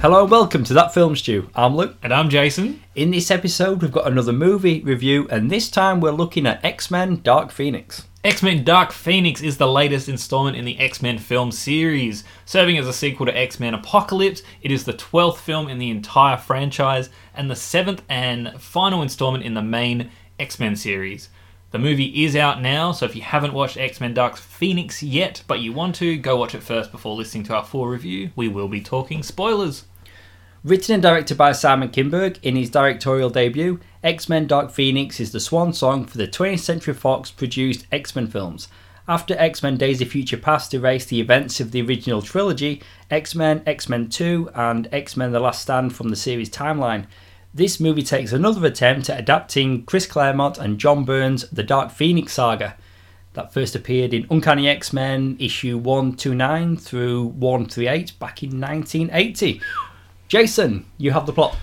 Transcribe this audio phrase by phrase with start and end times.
[0.00, 1.50] Hello and welcome to That Film Stew.
[1.54, 1.94] I'm Luke.
[2.02, 2.82] And I'm Jason.
[2.94, 6.90] In this episode, we've got another movie review, and this time we're looking at X
[6.90, 8.06] Men Dark Phoenix.
[8.24, 12.24] X Men Dark Phoenix is the latest installment in the X Men film series.
[12.46, 15.90] Serving as a sequel to X Men Apocalypse, it is the 12th film in the
[15.90, 21.28] entire franchise and the seventh and final installment in the main X Men series.
[21.72, 25.42] The movie is out now, so if you haven't watched X Men Dark Phoenix yet,
[25.46, 28.30] but you want to, go watch it first before listening to our full review.
[28.34, 29.84] We will be talking spoilers.
[30.62, 35.32] Written and directed by Simon Kinberg in his directorial debut, X Men Dark Phoenix is
[35.32, 38.68] the swan song for the 20th Century Fox produced X Men films.
[39.08, 43.34] After X Men Days of Future Past erased the events of the original trilogy, X
[43.34, 47.06] Men, X Men 2, and X Men The Last Stand from the series timeline,
[47.54, 52.34] this movie takes another attempt at adapting Chris Claremont and John Byrne's The Dark Phoenix
[52.34, 52.76] saga
[53.32, 59.62] that first appeared in Uncanny X Men issue 129 through 138 back in 1980.
[60.30, 61.56] Jason, you have the plot.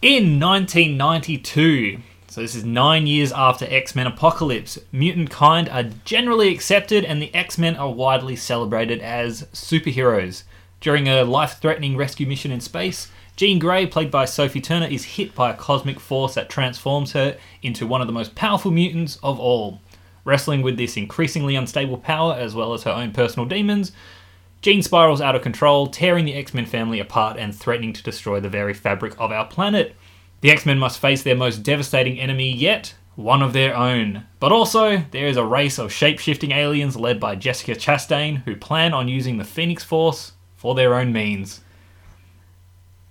[0.00, 6.54] In 1992, so this is nine years after X Men Apocalypse, mutant kind are generally
[6.54, 10.44] accepted and the X Men are widely celebrated as superheroes.
[10.80, 15.16] During a life threatening rescue mission in space, Jean Grey, played by Sophie Turner, is
[15.16, 19.18] hit by a cosmic force that transforms her into one of the most powerful mutants
[19.20, 19.80] of all.
[20.24, 23.90] Wrestling with this increasingly unstable power, as well as her own personal demons,
[24.66, 28.40] Jean spirals out of control, tearing the X Men family apart and threatening to destroy
[28.40, 29.94] the very fabric of our planet.
[30.40, 34.24] The X Men must face their most devastating enemy yet, one of their own.
[34.40, 38.56] But also, there is a race of shape shifting aliens led by Jessica Chastain who
[38.56, 41.60] plan on using the Phoenix Force for their own means.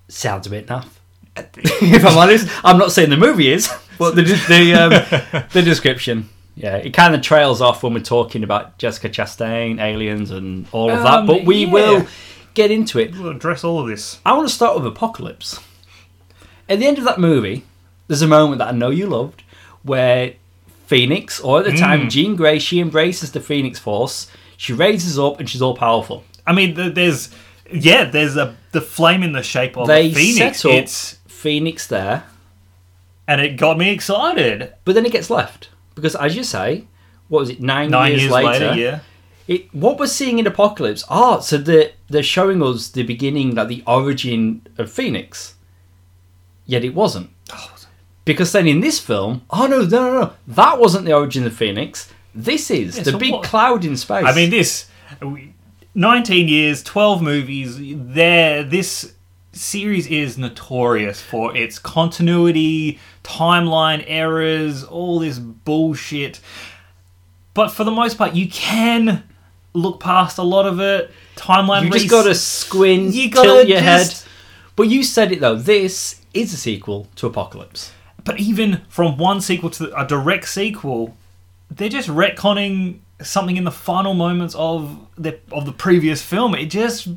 [0.09, 0.89] Sounds a bit naff.
[1.37, 6.27] if I'm honest, I'm not saying the movie is, but the the um, the description.
[6.55, 10.89] Yeah, it kind of trails off when we're talking about Jessica Chastain, aliens, and all
[10.89, 11.27] of Um, that.
[11.27, 11.71] But we yeah.
[11.71, 12.07] will
[12.53, 13.13] get into it.
[13.13, 14.19] We'll address all of this.
[14.25, 15.59] I want to start with Apocalypse.
[16.69, 17.65] At the end of that movie,
[18.07, 19.43] there's a moment that I know you loved,
[19.83, 20.33] where
[20.87, 24.27] Phoenix, or at the time Jean Grey, she embraces the Phoenix Force.
[24.55, 26.23] She raises up, and she's all powerful.
[26.47, 27.29] I mean, th- there's
[27.71, 30.61] yeah, there's a the flame in the shape of They a phoenix.
[30.61, 32.23] set up It's Phoenix there,
[33.27, 34.71] and it got me excited.
[34.85, 36.85] but then it gets left because, as you say,
[37.29, 37.61] what was it?
[37.61, 38.99] Nine, Nine years, years, later, later, yeah.
[39.47, 43.67] It, what we're seeing in Apocalypse, oh, so they're, they're showing us the beginning, like
[43.67, 45.55] the origin of Phoenix.
[46.65, 47.29] Yet oh, it wasn't.
[48.25, 51.55] Because then in this film, oh no, no, no, no, that wasn't the origin of
[51.55, 52.11] Phoenix.
[52.33, 54.25] This is Yeah, the so big what- cloud in space.
[54.25, 54.89] I mean, this
[55.93, 57.77] 19 years, 12 movies.
[57.79, 59.13] There, this
[59.55, 66.39] series is notorious for its continuity, timeline errors, all this bullshit.
[67.53, 69.23] But for the most part, you can
[69.73, 71.11] look past a lot of it.
[71.35, 71.85] Timeline.
[71.85, 74.31] you just got to squint, You gotta tilt your just- head.
[74.75, 75.55] But you said it though.
[75.55, 77.93] This is a sequel to Apocalypse.
[78.25, 81.15] But even from one sequel to a direct sequel,
[81.71, 86.55] they're just retconning something in the final moments of the of the previous film.
[86.55, 87.07] It just,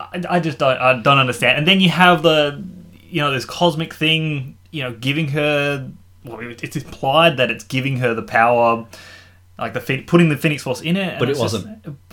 [0.00, 1.58] I, I just don't I don't understand.
[1.58, 2.62] And then you have the,
[3.02, 5.90] you know, this cosmic thing, you know, giving her.
[6.24, 8.86] Well, it's implied that it's giving her the power,
[9.58, 11.18] like the putting the Phoenix Force in it.
[11.18, 11.66] But it it's just-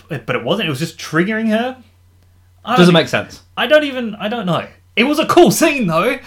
[0.08, 0.66] but it wasn't.
[0.66, 1.82] It was just triggering her.
[2.64, 3.42] I Doesn't e- make sense.
[3.56, 4.14] I don't even.
[4.16, 4.66] I don't know.
[4.94, 6.18] It was a cool scene though.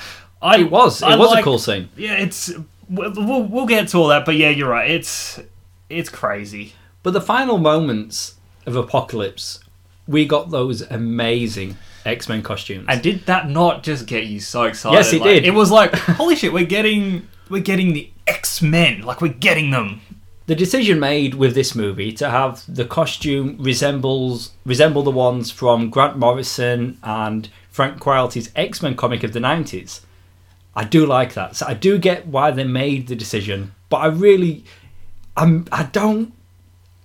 [0.42, 1.02] I It was.
[1.04, 1.90] It I was a cool scene.
[1.96, 2.52] yeah, it's
[2.90, 4.90] we'll we'll get to all that, but yeah, you're right.
[4.90, 5.40] It's
[5.90, 6.74] it's crazy.
[7.04, 8.36] But the final moments
[8.66, 9.60] of Apocalypse,
[10.08, 12.86] we got those amazing X Men costumes.
[12.88, 14.96] And did that not just get you so excited?
[14.96, 15.46] Yes, it Like, did.
[15.46, 19.72] It was like, holy shit, we're getting we're getting the X Men, like we're getting
[19.72, 20.02] them.
[20.48, 25.90] the decision made with this movie to have the costume resembles resemble the ones from
[25.90, 30.02] Grant Morrison and Frank Quitely's X Men comic of the nineties.
[30.76, 31.56] I do like that.
[31.56, 34.66] So I do get why they made the decision, but I really,
[35.38, 36.34] I'm I don't.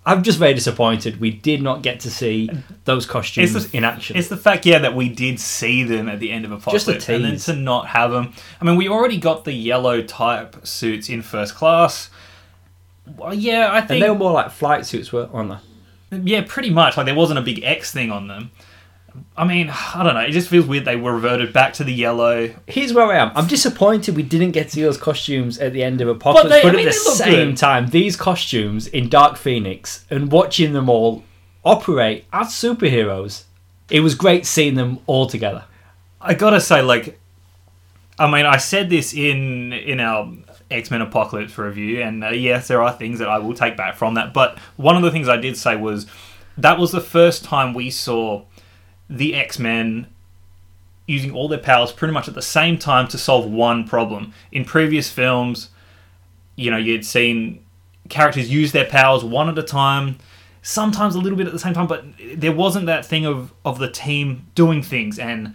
[0.06, 2.49] I'm just very disappointed we did not get to see
[2.85, 4.17] those costumes the- in action.
[4.17, 7.08] It's the fact, yeah, that we did see them at the end of Apocalypse, Just
[7.08, 8.32] a and then to not have them.
[8.61, 12.08] I mean, we already got the yellow type suits in first class.
[13.17, 15.61] Well, yeah, I and think they were more like flight suits, were on there.
[16.12, 16.96] Yeah, pretty much.
[16.96, 18.50] Like there wasn't a big X thing on them.
[19.37, 20.21] I mean, I don't know.
[20.21, 22.53] It just feels weird they were reverted back to the yellow.
[22.67, 23.33] Here's where I am.
[23.35, 26.73] I'm disappointed we didn't get to see those costumes at the end of Apocalypse, but,
[26.73, 27.57] they- I at the same good.
[27.57, 31.25] time, these costumes in Dark Phoenix and watching them all
[31.65, 33.45] operate as superheroes,
[33.89, 35.65] it was great seeing them all together.
[36.21, 37.19] I gotta say, like,
[38.19, 40.31] I mean, I said this in in our
[40.71, 43.97] X Men Apocalypse review, and uh, yes, there are things that I will take back
[43.97, 44.35] from that.
[44.35, 46.06] But one of the things I did say was
[46.59, 48.43] that was the first time we saw
[49.11, 50.07] the X Men
[51.07, 54.33] using all their powers pretty much at the same time to solve one problem.
[54.53, 55.71] In previous films,
[56.55, 57.65] you know, you'd seen
[58.09, 60.19] characters use their powers one at a time,
[60.62, 62.05] sometimes a little bit at the same time, but
[62.37, 65.55] there wasn't that thing of, of the team doing things and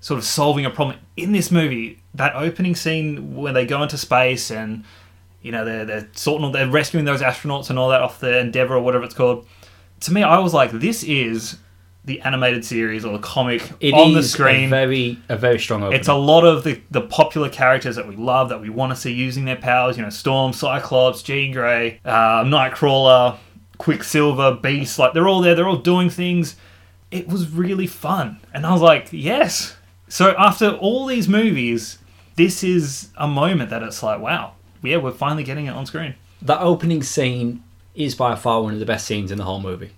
[0.00, 0.98] sort of solving a problem.
[1.16, 4.84] In this movie, that opening scene where they go into space and
[5.40, 8.38] you know they're they're sorting all, they're rescuing those astronauts and all that off the
[8.38, 9.46] Endeavour or whatever it's called.
[10.00, 11.56] To me, I was like, this is
[12.04, 14.66] the animated series or the comic It on the screen.
[14.66, 16.00] a very a very strong opening.
[16.00, 18.96] It's a lot of the, the popular characters that we love, that we want to
[18.96, 19.96] see using their powers.
[19.96, 23.36] You know, Storm, Cyclops, Jean Grey, uh, Nightcrawler,
[23.78, 24.98] Quicksilver, Beast.
[24.98, 25.54] Like, they're all there.
[25.54, 26.56] They're all doing things.
[27.10, 28.38] It was really fun.
[28.54, 29.76] And I was like, yes.
[30.08, 31.98] So after all these movies,
[32.36, 36.14] this is a moment that it's like, wow, yeah, we're finally getting it on screen.
[36.42, 37.62] that opening scene
[37.94, 39.90] is by far one of the best scenes in the whole movie.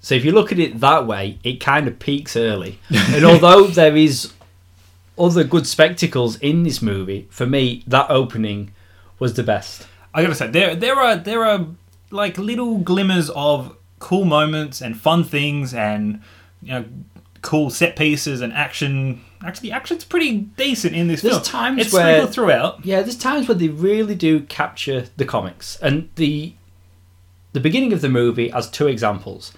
[0.00, 2.78] So if you look at it that way, it kind of peaks early.
[2.90, 4.32] and although there is
[5.18, 8.72] other good spectacles in this movie, for me that opening
[9.18, 9.86] was the best.
[10.14, 11.66] I gotta say, there there are there are
[12.10, 16.22] like little glimmers of cool moments and fun things and
[16.62, 16.84] you know
[17.42, 19.22] cool set pieces and action.
[19.44, 21.44] Actually, the action's pretty decent in this There's film.
[21.44, 22.84] times it's where- throughout.
[22.84, 26.54] Yeah, there's times where they really do capture the comics, and the
[27.52, 29.52] the beginning of the movie has two examples.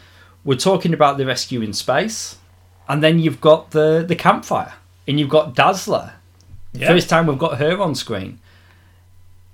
[0.44, 2.38] We're talking about the rescue in space,
[2.88, 4.75] and then you've got the the campfire,
[5.06, 6.14] and you've got Dazzler.
[6.72, 6.88] Yeah.
[6.88, 8.40] First time we've got her on screen,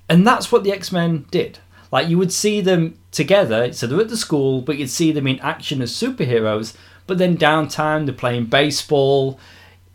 [0.08, 1.58] and that's what the X Men did.
[1.92, 5.26] Like you would see them together, so they're at the school, but you'd see them
[5.26, 6.76] in action as superheroes.
[7.06, 9.38] But then downtown, they're playing baseball.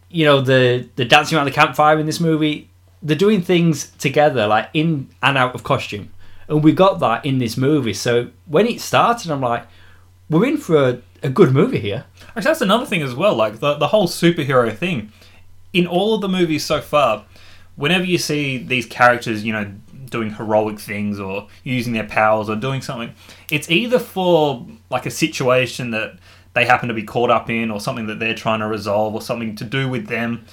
[0.10, 2.70] You know, the the dancing around the campfire in this movie.
[3.04, 6.12] They're doing things together, like in and out of costume,
[6.48, 7.94] and we got that in this movie.
[7.94, 9.66] So when it started, I'm like,
[10.32, 12.06] we're in for a, a good movie here.
[12.30, 13.36] Actually, that's another thing as well.
[13.36, 15.12] Like the the whole superhero thing.
[15.74, 17.26] In all of the movies so far,
[17.76, 19.72] whenever you see these characters, you know,
[20.10, 23.14] doing heroic things or using their powers or doing something,
[23.50, 26.18] it's either for like a situation that
[26.54, 29.22] they happen to be caught up in or something that they're trying to resolve or
[29.22, 30.46] something to do with them.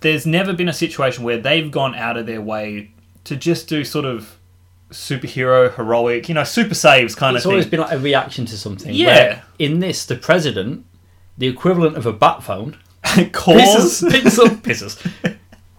[0.00, 2.90] There's never been a situation where they've gone out of their way
[3.24, 4.38] to just do sort of
[4.92, 8.56] superhero, heroic, you know, super saves kind of It's always been like a reaction to
[8.56, 8.94] something.
[8.94, 9.42] Yeah.
[9.58, 10.84] in this, the president,
[11.38, 12.78] the equivalent of a bat phone,
[13.32, 13.60] Calls
[14.02, 15.36] pisses, picks up pisses,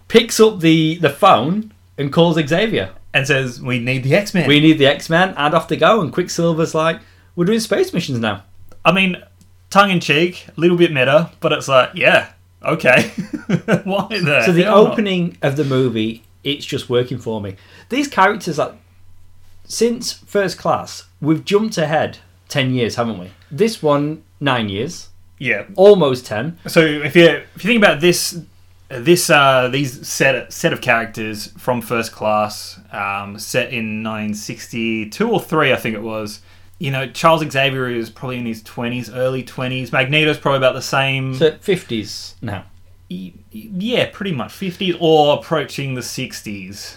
[0.08, 2.92] picks up the the phone and calls Xavier.
[3.14, 5.76] and says, "We need the X Men." We need the X Men, and off they
[5.76, 6.00] go.
[6.02, 7.00] And Quicksilver's like,
[7.34, 8.44] "We're doing space missions now."
[8.84, 9.16] I mean,
[9.70, 12.32] tongue in cheek, a little bit meta, but it's like, yeah,
[12.62, 13.08] okay.
[13.84, 14.92] Why the So the hell not?
[14.92, 17.56] opening of the movie, it's just working for me.
[17.88, 18.74] These characters, like
[19.64, 22.18] since First Class, we've jumped ahead
[22.48, 23.30] ten years, haven't we?
[23.50, 25.08] This one nine years,
[25.38, 25.64] yeah.
[25.76, 26.58] almost ten.
[26.66, 28.40] So if you if you think about this,
[28.88, 35.40] this uh, these set set of characters from First Class, um, set in 1962 or
[35.40, 36.40] three, I think it was.
[36.78, 39.92] You know, Charles Xavier is probably in his 20s, early 20s.
[39.92, 41.34] Magneto's probably about the same.
[41.34, 42.66] So fifties now.
[43.08, 46.96] Yeah, pretty much 50s or approaching the 60s.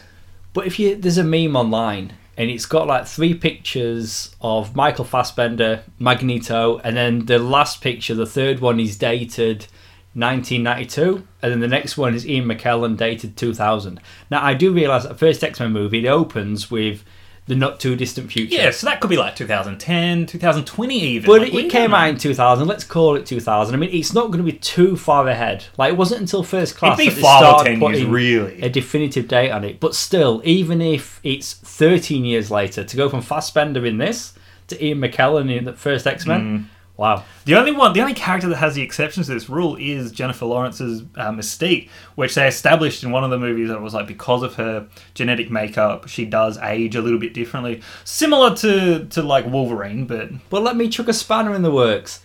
[0.54, 5.06] But if you there's a meme online and it's got like three pictures of Michael
[5.06, 9.66] Fassbender, Magneto, and then the last picture, the third one is dated
[10.14, 14.00] 1992, and then the next one is Ian McKellen dated 2000.
[14.30, 17.04] Now I do realise that first X Men movie it opens with
[17.48, 18.56] the not too distant future.
[18.56, 21.28] Yeah, so that could be like 2010, 2020 even.
[21.28, 22.68] But Like, it, we it don't came out in 2000.
[22.68, 23.74] Let's call it 2000.
[23.74, 25.66] I mean, it's not going to be too far ahead.
[25.78, 28.06] Like it wasn't until first class It'd be that they five or started 10 years,
[28.06, 28.62] really.
[28.62, 29.80] a definitive date on it.
[29.80, 34.34] But still, even if it's 13 years later, to go from Fassbender in this
[34.68, 36.66] to Ian McKellen in the first X Men, Mm.
[36.98, 37.24] Wow.
[37.46, 40.46] The only one, the only character that has the exceptions to this rule is Jennifer
[40.46, 44.44] Lawrence's uh, Mystique, which they established in one of the movies that was like because
[44.44, 49.46] of her genetic makeup, she does age a little bit differently, similar to to like
[49.46, 52.22] Wolverine, but But let me chuck a spanner in the works.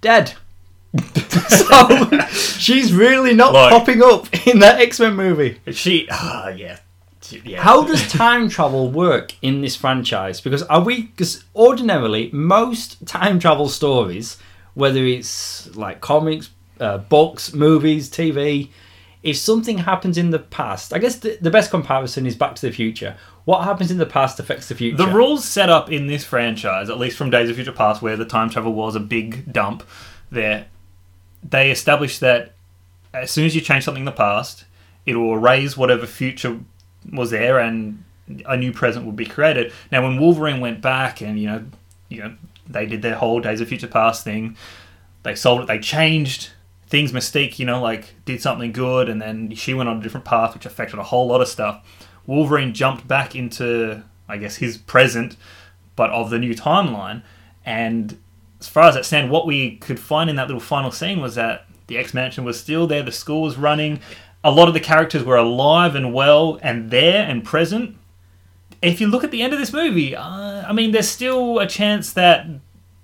[0.00, 0.34] Dead.
[1.48, 5.60] so she's really not popping up in that X Men movie.
[5.72, 6.82] she, ah, yeah, She-
[7.32, 7.62] yeah.
[7.62, 10.40] How does time travel work in this franchise?
[10.40, 11.02] Because are we?
[11.02, 14.38] Because ordinarily, most time travel stories,
[14.74, 18.68] whether it's like comics, uh, books, movies, TV,
[19.22, 22.66] if something happens in the past, I guess the, the best comparison is Back to
[22.66, 23.16] the Future.
[23.44, 24.96] What happens in the past affects the future.
[24.96, 28.16] The rules set up in this franchise, at least from Days of Future Past, where
[28.16, 29.84] the time travel was a big dump,
[30.30, 30.66] there,
[31.48, 32.54] they established that
[33.12, 34.64] as soon as you change something in the past,
[35.06, 36.60] it will erase whatever future
[37.12, 38.04] was there, and
[38.46, 39.72] a new present would be created.
[39.92, 41.64] Now, when Wolverine went back, and you know,
[42.08, 42.36] you know,
[42.68, 44.56] they did their whole Days of Future Past thing,
[45.22, 45.66] they solved it.
[45.66, 46.50] They changed
[46.88, 50.24] things Mystique, you know, like did something good, and then she went on a different
[50.24, 51.84] path, which affected a whole lot of stuff.
[52.26, 55.36] Wolverine jumped back into, I guess, his present,
[55.94, 57.22] but of the new timeline.
[57.64, 58.18] And
[58.60, 61.34] as far as that stand, what we could find in that little final scene was
[61.34, 64.00] that the X Mansion was still there, the school was running,
[64.46, 67.96] a lot of the characters were alive and well and there and present.
[68.80, 71.66] If you look at the end of this movie, uh, I mean, there's still a
[71.66, 72.46] chance that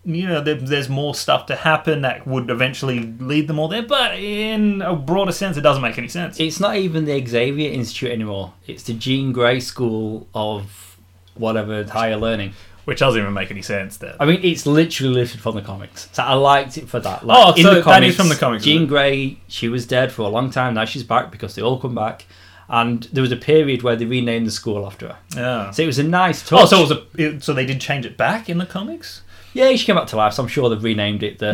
[0.05, 3.83] you know there, there's more stuff to happen that would eventually lead them all there.
[3.83, 6.39] But in a broader sense, it doesn't make any sense.
[6.39, 8.55] It's not even the Xavier Institute anymore.
[8.69, 10.97] It's the Jean Grey School of
[11.35, 12.53] whatever higher learning.
[12.85, 13.97] Which doesn't even make any sense.
[13.99, 14.17] There.
[14.19, 16.09] I mean, it's literally lifted from the comics.
[16.12, 17.25] So I liked it for that.
[17.25, 18.87] Like, Oh, so that is from the comics, Jean?
[18.89, 20.75] Grey, she was dead for a long time.
[20.75, 22.27] Now she's back because they all come back.
[22.69, 25.19] And there was a period where they renamed the school after her.
[25.37, 25.71] Yeah.
[25.73, 26.61] So it was a nice touch.
[26.62, 29.23] Oh, so it was a it, so they did change it back in the comics.
[29.53, 30.33] yeah, she came back to life.
[30.33, 31.53] So I'm sure they've renamed it the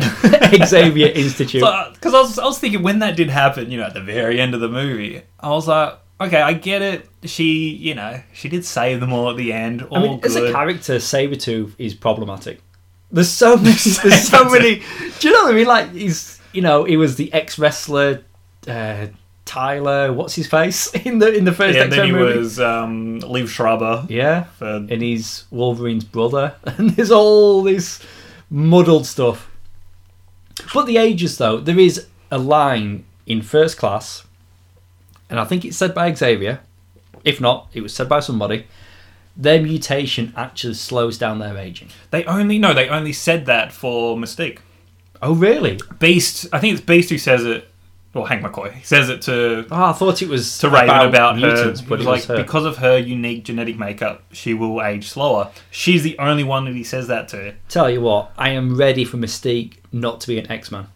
[0.65, 1.61] Xavier Institute.
[1.93, 4.39] Because I was I was thinking when that did happen, you know, at the very
[4.39, 7.09] end of the movie, I was like, okay, I get it.
[7.25, 9.83] She, you know, she did save them all at the end.
[9.83, 12.61] All I mean, as a character, Sabretooth is problematic.
[13.11, 13.71] There's so many.
[13.73, 14.81] There's so many.
[15.19, 15.67] Do you know what I mean?
[15.67, 18.23] Like he's, you know, he was the ex wrestler,
[18.67, 19.07] uh,
[19.45, 20.13] Tyler.
[20.13, 22.37] What's his face in the in the first yeah, and then X-Men he movie?
[22.37, 24.05] was um, Liev Schreiber.
[24.09, 27.99] Yeah, For, and he's Wolverine's brother, and there's all this
[28.49, 29.49] muddled stuff.
[30.73, 34.23] But the ages, though, there is a line in First Class,
[35.29, 36.59] and I think it's said by Xavier.
[37.23, 38.65] If not, it was said by somebody.
[39.35, 41.89] Their mutation actually slows down their aging.
[42.11, 44.59] they only no, they only said that for Mystique.
[45.21, 45.79] Oh, really?
[45.99, 47.65] Beast, I think it's Beast who says it.
[48.15, 51.35] Or Hank McCoy he says it to Oh, I thought it was to Raven about,
[51.37, 51.85] mutants, her.
[51.87, 52.43] but it was was like her.
[52.43, 55.51] because of her unique genetic makeup, she will age slower.
[55.69, 57.53] She's the only one that he says that to.
[57.67, 60.87] Tell you what, I am ready for Mystique not to be an X Man.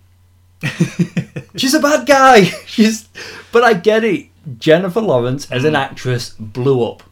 [1.55, 2.43] She's a bad guy.
[2.65, 3.07] She's,
[3.51, 4.27] but I get it.
[4.57, 5.67] Jennifer Lawrence as Mm.
[5.69, 7.03] an actress blew up,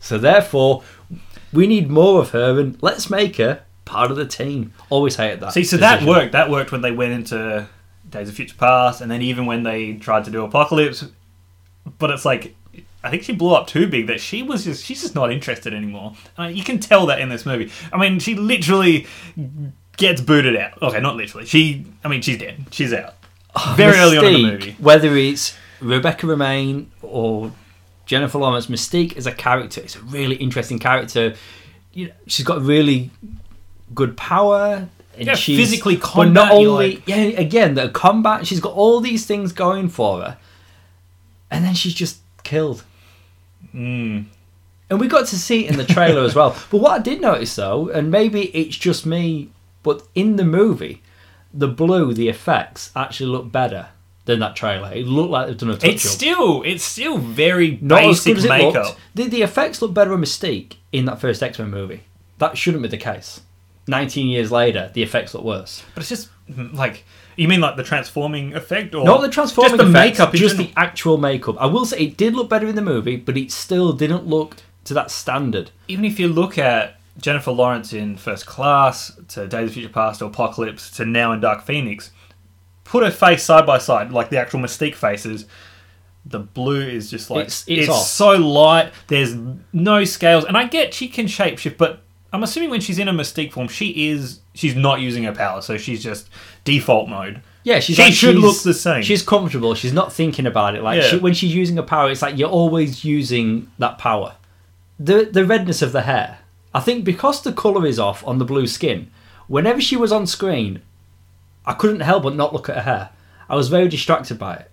[0.00, 0.82] so therefore
[1.52, 4.72] we need more of her, and let's make her part of the team.
[4.90, 5.52] Always hated that.
[5.52, 6.32] See, so that worked.
[6.32, 7.68] That worked when they went into
[8.10, 11.04] Days of Future Past, and then even when they tried to do Apocalypse.
[11.98, 12.54] But it's like,
[13.04, 15.72] I think she blew up too big that she was just she's just not interested
[15.74, 16.14] anymore.
[16.38, 17.70] Uh, you can tell that in this movie.
[17.92, 19.06] I mean, she literally
[19.96, 20.80] gets booted out.
[20.82, 21.46] Okay, not literally.
[21.46, 22.66] She, I mean, she's dead.
[22.70, 23.14] She's out.
[23.76, 24.76] Very early on in the movie.
[24.78, 27.52] Whether it's Rebecca Romijn or
[28.06, 31.34] Jennifer Lawrence, Mystique as a character is a really interesting character.
[31.92, 33.10] You know, she's got really
[33.94, 34.88] good power.
[35.16, 38.46] And Yeah, she's, physically but combat, not only like- yeah, again the combat.
[38.46, 40.38] She's got all these things going for her,
[41.50, 42.82] and then she's just killed.
[43.74, 44.24] Mm.
[44.88, 46.56] And we got to see it in the trailer as well.
[46.70, 49.50] But what I did notice though, and maybe it's just me,
[49.82, 51.02] but in the movie,
[51.52, 53.88] the blue, the effects actually look better
[54.24, 54.92] than that trailer.
[54.92, 56.12] It looked like they've done a touch It's up.
[56.12, 58.84] still, it's still very Not as basic good as it makeup.
[58.86, 58.98] looked.
[59.14, 62.02] The, the effects look better on Mystique in that first X Men movie.
[62.38, 63.40] That shouldn't be the case.
[63.88, 65.82] 19 years later, the effects look worse.
[65.94, 69.76] But it's just mm, like you mean like the transforming effect, or Not the transforming
[69.78, 70.72] just the effects, makeup, in just general?
[70.74, 71.56] the actual makeup.
[71.58, 74.56] I will say it did look better in the movie, but it still didn't look
[74.84, 75.70] to that standard.
[75.88, 80.20] even if you look at Jennifer Lawrence in First Class to Days of Future Past
[80.20, 82.10] to Apocalypse to now in Dark Phoenix,
[82.84, 85.46] put her face side by side, like the actual Mystique faces.
[86.24, 88.92] The blue is just like It's- it's, it's so light.
[89.08, 89.34] There's
[89.72, 92.00] no scales, and I get she can shapeshift, but
[92.32, 95.60] I'm assuming when she's in a Mystique form, she is she's not using her power,
[95.62, 96.28] so she's just
[96.64, 97.42] default mode.
[97.64, 99.02] Yeah, she's She like- should look the same.
[99.02, 99.74] She's comfortable.
[99.74, 100.82] She's not thinking about it.
[100.82, 101.08] Like Yeah.
[101.08, 104.34] she, when she's using a power, it's like you're always using that power.
[104.98, 106.38] The the redness of the hair.
[106.74, 109.10] I think because the color is off on the blue skin.
[109.48, 110.80] Whenever she was on screen,
[111.66, 113.10] I couldn't help but not look at her hair.
[113.48, 114.70] I was very distracted by it.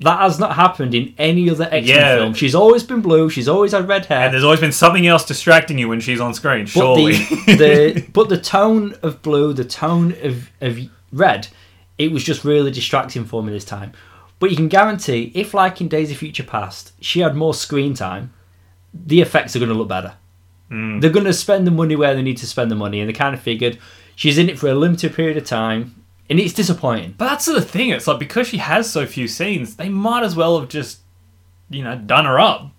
[0.00, 2.16] That has not happened in any other X Men Yeah.
[2.16, 2.34] film.
[2.34, 3.28] She's always been blue.
[3.30, 4.24] She's always had red hair.
[4.26, 6.64] and there's always been something else distracting you when she's on screen.
[6.64, 7.12] But Surely,
[7.46, 7.56] the,
[7.94, 10.78] the but the tone of blue, the tone of, of
[11.12, 11.48] red,
[11.98, 13.92] it was just really distracting for me this time.
[14.38, 17.94] But you can guarantee, if like in Days of Future Past, she had more screen
[17.94, 18.32] time,
[18.94, 20.14] the effects are going to look better.
[20.70, 21.00] Mm.
[21.00, 23.12] They're going to spend the money where they need to spend the money, and they
[23.14, 23.78] kind of figured
[24.16, 25.94] she's in it for a limited period of time,
[26.28, 27.14] and it's disappointing.
[27.16, 27.90] But that's the thing.
[27.90, 31.00] It's like because she has so few scenes, they might as well have just,
[31.70, 32.70] you know, done her up.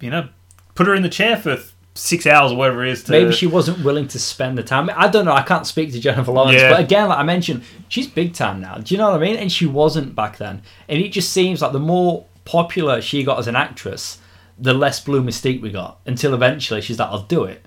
[0.00, 0.28] You know,
[0.74, 1.56] put her in the chair for
[1.94, 3.04] six hours or whatever it is.
[3.04, 4.90] To, Maybe she wasn't willing to spend the time.
[4.94, 5.32] I don't know.
[5.32, 6.70] I can't speak to Jennifer Lawrence, Yeah.
[6.70, 8.74] but again, like I mentioned, she's big time now.
[8.78, 9.36] Do you know what I mean?
[9.36, 10.60] And she wasn't back then.
[10.88, 14.18] And it just seems like the more popular she got as an actress,
[14.58, 16.00] the less blue mystique we got.
[16.06, 17.64] Until eventually she's like, "I'll do it,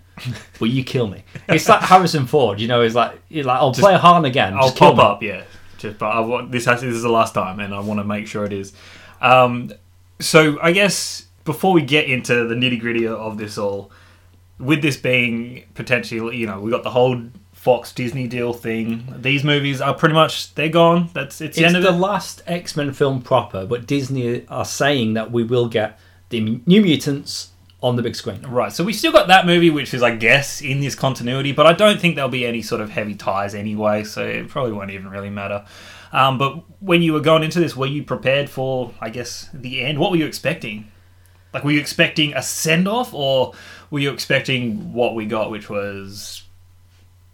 [0.60, 2.60] but you kill me." It's like Harrison Ford.
[2.60, 4.54] You know, he's like, he's like, "I'll play Han again.
[4.54, 5.24] I'll just pop me." up.
[5.24, 5.44] Yeah,
[5.78, 8.04] Just, but I want this has this is the last time, and I want to
[8.04, 8.74] make sure it is.
[9.22, 9.72] Um,
[10.20, 13.92] so I guess before we get into the nitty gritty of this all,
[14.60, 17.22] with this being potentially, you know, we got the whole
[17.54, 19.14] Fox Disney deal thing.
[19.18, 21.10] These movies are pretty much they're gone.
[21.14, 22.00] That's it's the It's end of the it.
[22.00, 26.82] last X Men film proper, but Disney are saying that we will get the New
[26.82, 28.42] Mutants on the big screen.
[28.42, 31.68] Right, so we've still got that movie, which is, I guess, in this continuity, but
[31.68, 34.90] I don't think there'll be any sort of heavy ties anyway, so it probably won't
[34.92, 35.64] even really matter.
[36.12, 39.82] Um, but when you were going into this, were you prepared for, I guess, the
[39.84, 40.00] end?
[40.00, 40.90] What were you expecting?
[41.54, 43.54] Like, were you expecting a send off, or
[43.92, 46.44] were you expecting what we got, which was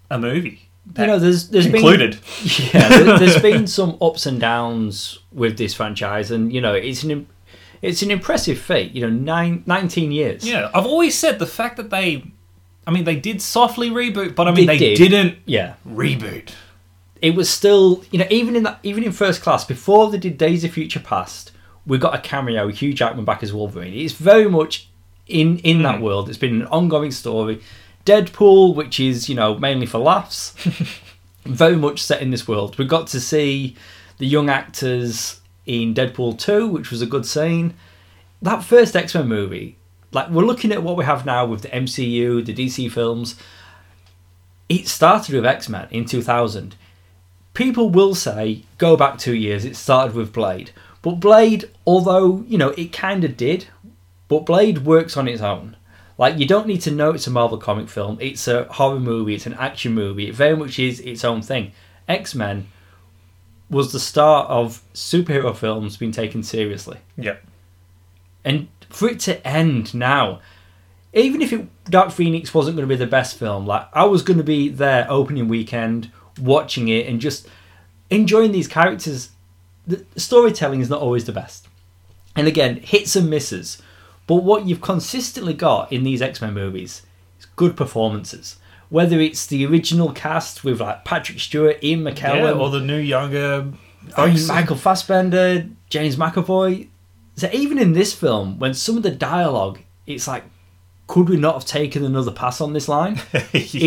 [0.09, 0.69] a movie?
[0.97, 2.11] You know, there's there's included.
[2.11, 2.21] been
[2.73, 7.03] yeah, there- there's been some ups and downs with this franchise, and you know, it's
[7.03, 7.27] an
[7.83, 8.93] it's an impressive feat.
[8.93, 10.47] You know, nine, 19 years.
[10.47, 12.31] Yeah, I've always said the fact that they,
[12.87, 15.09] I mean, they did softly reboot, but I mean, They they, did.
[15.09, 15.75] didn't yeah.
[15.87, 16.53] reboot.
[17.21, 20.37] it was still you know even in that even in first class before they did
[20.37, 21.51] Days of Future Past,
[21.85, 23.93] we got a cameo, Hugh Jackman back as Wolverine.
[23.93, 24.89] It's very much
[25.27, 26.03] in in that hmm.
[26.03, 26.29] world.
[26.29, 27.61] It's been an ongoing story.
[28.05, 30.53] Deadpool, which is you know mainly for laughs,
[31.45, 32.77] very much set in this world.
[32.77, 33.75] We got to see
[34.17, 37.73] the young actors in Deadpool two, which was a good scene.
[38.41, 39.77] That first X Men movie,
[40.11, 43.35] like we're looking at what we have now with the MCU, the DC films.
[44.69, 46.75] It started with X Men in 2000
[47.53, 52.57] people will say go back two years it started with blade but blade although you
[52.57, 53.67] know it kind of did
[54.27, 55.75] but blade works on its own
[56.17, 59.35] like you don't need to know it's a marvel comic film it's a horror movie
[59.35, 61.71] it's an action movie it very much is its own thing
[62.07, 62.67] x-men
[63.69, 66.97] was the start of superhero films being taken seriously.
[67.17, 67.43] Yep.
[68.45, 70.39] and for it to end now
[71.13, 74.21] even if it, dark phoenix wasn't going to be the best film like i was
[74.21, 77.47] going to be there opening weekend watching it and just
[78.09, 79.31] enjoying these characters.
[79.85, 81.67] The storytelling is not always the best.
[82.35, 83.81] And again hits and misses.
[84.25, 87.03] But what you've consistently got in these x-men movies
[87.39, 88.57] is good performances
[88.93, 93.71] whether it's the original cast with like patrick stewart ian Yeah, or the new younger.
[94.15, 94.37] I.
[94.47, 96.89] Michael Fassbender, James McAvoy.
[97.35, 100.43] So even in this film, when some of the dialogue, it's like,
[101.07, 103.19] could we not have taken another pass on this line?
[103.33, 103.39] Yeah.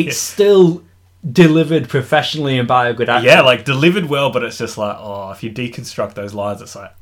[0.09, 0.83] It's still
[1.31, 3.29] delivered professionally and by a good actor.
[3.29, 6.75] Yeah, like delivered well, but it's just like, oh, if you deconstruct those lines, it's
[6.75, 6.93] like,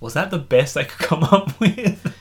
[0.00, 2.14] was that the best they could come up with?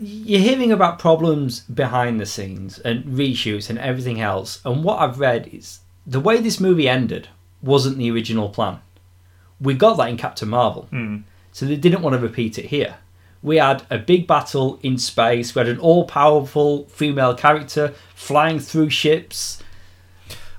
[0.00, 4.60] You're hearing about problems behind the scenes and reshoots and everything else.
[4.64, 7.28] And what I've read is the way this movie ended
[7.62, 8.80] wasn't the original plan.
[9.60, 10.86] We got that in Captain Marvel.
[10.90, 11.18] Hmm.
[11.52, 12.96] So they didn't want to repeat it here.
[13.42, 15.54] We had a big battle in space.
[15.54, 19.62] We had an all powerful female character flying through ships.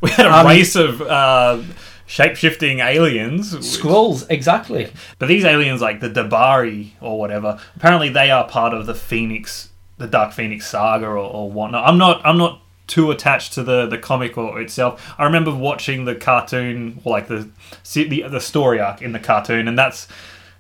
[0.02, 1.62] We had a Um, race of uh,
[2.10, 3.54] shape shifting aliens.
[3.54, 4.90] Skrulls, exactly.
[5.20, 9.70] But these aliens, like the D'Bari or whatever, apparently they are part of the Phoenix,
[10.00, 11.88] the Dark Phoenix saga or, or whatnot.
[11.88, 15.14] I'm not, I'm not too attached to the the comic or itself.
[15.20, 17.48] I remember watching the cartoon, or like the
[17.94, 20.08] the the story arc in the cartoon, and that's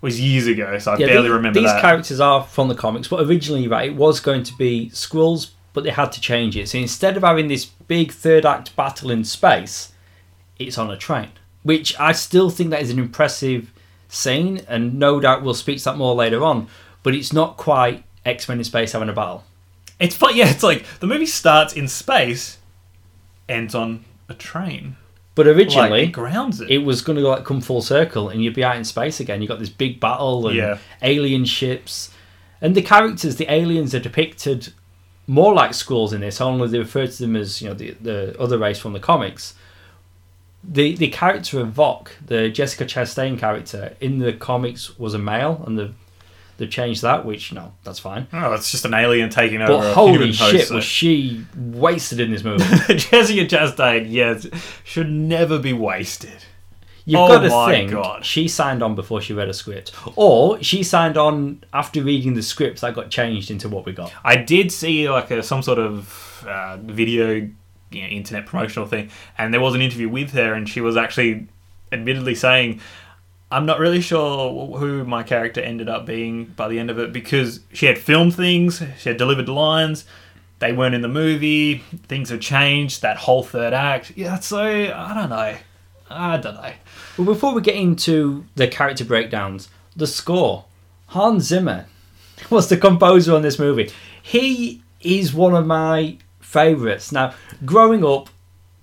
[0.02, 1.82] was years ago, so I Yeah, barely the- remember these that.
[1.82, 5.84] characters are from the comics, but originally, right, it was going to be Skrulls, but
[5.84, 6.70] they had to change it.
[6.70, 9.92] So instead of having this big third act battle in space,
[10.58, 11.32] it's on a train,
[11.64, 13.72] which I still think that is an impressive
[14.08, 16.68] scene, and no doubt we'll speak to that more later on.
[17.04, 19.44] But it's not quite X Men in space having a battle.
[20.00, 20.32] It's fun.
[20.36, 22.58] Yeah, it's like the movie starts in space,
[23.48, 24.96] ends on a train.
[25.36, 26.70] But originally, like, it grounds it.
[26.70, 29.42] it was going to like come full circle and you'd be out in space again.
[29.42, 30.78] You got this big battle and Yeah.
[31.02, 32.12] alien ships,
[32.62, 34.74] and the characters, the aliens, are depicted
[35.28, 36.42] more like Skrulls in this.
[36.42, 39.54] Only they refer to them as you know the the other race from the comics.
[40.64, 45.64] The the character of Vuk, the Jessica Chastain character in the comics, was a male,
[45.66, 45.94] and the
[46.58, 48.28] they've changed that, which no, that's fine.
[48.34, 50.52] Oh, it's just an alien taking over But a holy human host.
[50.52, 52.64] shit, so- was she wasted in this movie?
[52.96, 54.48] Jessica Chastain, yes,
[54.84, 56.44] should never be wasted.
[57.06, 58.24] You've Oh got to think God.
[58.26, 62.44] she signed on before she read a script, or she signed on after reading the
[62.44, 64.12] script that got changed into what we got.
[64.24, 67.50] I did see like a, some sort of uh, video,
[67.92, 70.98] you know, internet promotional thing, and there was an interview with her, and she was
[70.98, 71.48] actually,
[71.92, 72.80] admittedly saying,
[73.52, 77.12] "I'm not really sure who my character ended up being by the end of it
[77.12, 80.06] because she had filmed things, she had delivered lines."
[80.60, 81.78] They weren't in the movie.
[82.08, 83.02] Things have changed.
[83.02, 84.12] That whole third act.
[84.16, 85.56] Yeah, so I don't know.
[86.10, 86.74] I don't know.
[87.18, 90.66] But before we get into the character breakdowns, the score,
[91.08, 91.86] Hans Zimmer
[92.50, 93.92] was the composer on this movie.
[94.22, 96.18] He is one of my
[96.50, 97.12] favourites.
[97.12, 97.34] Now,
[97.64, 98.30] growing up,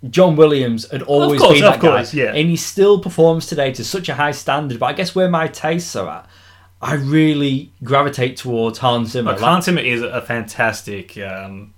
[0.09, 2.33] John Williams had always course, been that course, guy, yeah.
[2.33, 4.79] and he still performs today to such a high standard.
[4.79, 6.29] But I guess where my tastes are at,
[6.81, 9.37] I really gravitate towards Hans Zimmer.
[9.38, 11.74] Hans Zimmer is a fantastic um,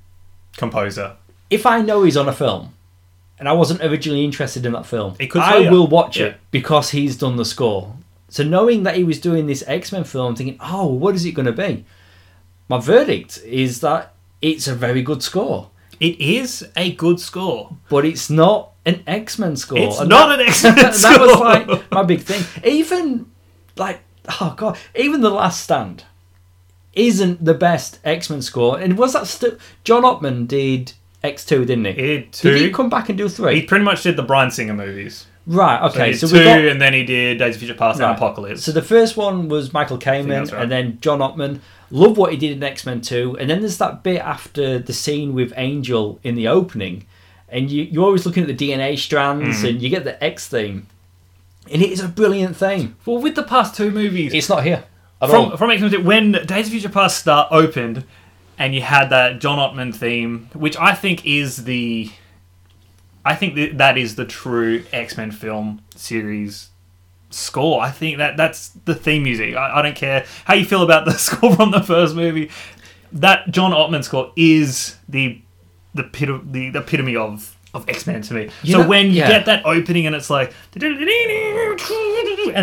[0.56, 1.16] composer.
[1.48, 2.74] if I know he's on a film,
[3.38, 6.26] and I wasn't originally interested in that film, I will watch Yeah.
[6.26, 7.94] it because he's done the score.
[8.28, 11.32] So knowing that he was doing this X Men film, thinking, oh, what is it
[11.32, 11.86] going to be?
[12.68, 15.70] My verdict is that it's a very good score,
[16.00, 17.76] It is a good score.
[17.88, 19.78] but it's not an X Men score.
[19.78, 20.82] It's And not that- an X-Men score.
[20.82, 21.26] that score.
[21.26, 22.42] was like my big thing.
[22.64, 23.26] Even
[23.76, 24.00] like,
[24.40, 26.04] oh god, even the Last Stand
[26.94, 28.78] isn't the best X Men score.
[28.78, 31.92] And was that still John Ottman did X two, didn't he?
[31.92, 32.28] He.
[32.30, 33.56] Did he come back and do three?
[33.60, 35.26] He pretty much did the Bryan Singer movies.
[35.48, 35.80] Right.
[35.80, 36.12] So Okay.
[36.12, 38.08] So, we two, got and then he did Days of Future Past Right.
[38.08, 38.62] and Apocalypse.
[38.62, 40.62] so the first one was Michael Kamen, right.
[40.62, 41.60] and then John Ottman.
[41.90, 44.92] Love what he did in X Men Two, and then there's that bit after the
[44.92, 47.06] scene with Angel in the opening,
[47.48, 49.68] and you you're always looking at the DNA strands, Mm.
[49.70, 50.86] and you get the X theme,
[51.72, 52.96] and it is a brilliant theme.
[53.06, 54.84] well, with the past two movies, It's not here
[55.22, 55.56] at from all.
[55.56, 58.04] from X Men Two, when Days of Future Past start opened,
[58.58, 62.10] and you had that John Ottman theme, which I think is the,
[63.28, 66.70] I think that that is the true X Men film series
[67.28, 67.82] score.
[67.82, 69.54] I think that that's the theme music.
[69.54, 72.50] I, I don't care how you feel about the score from the first movie.
[73.12, 75.42] That John Ottman score is the
[75.92, 78.48] the pit the, the epitome of of X Men to me.
[78.62, 79.28] You so know- when you yeah.
[79.28, 80.82] get that opening and it's like, and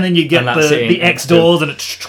[0.03, 2.07] then you get the, the X doors and it.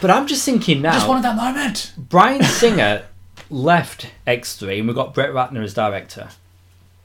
[0.00, 0.94] But I'm just thinking now.
[0.94, 1.92] Just wanted that moment.
[1.96, 3.04] Bryan Singer
[3.48, 6.30] left X3 and we got Brett Ratner as director.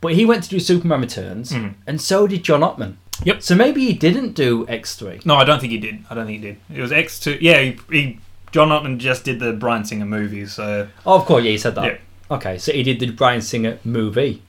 [0.01, 1.69] But he went to do Superman Returns, hmm.
[1.87, 2.95] and so did John Ottman.
[3.23, 3.41] Yep.
[3.41, 5.25] So maybe he didn't do X3.
[5.25, 6.03] No, I don't think he did.
[6.09, 6.57] I don't think he did.
[6.73, 7.37] It was X two.
[7.39, 8.19] Yeah, he, he
[8.51, 10.53] John Ottman just did the Bryan Singer movies.
[10.53, 11.85] So Oh, of course, yeah, he said that.
[11.85, 11.97] Yeah.
[12.29, 14.41] Okay, so he did the Bryan Singer movie.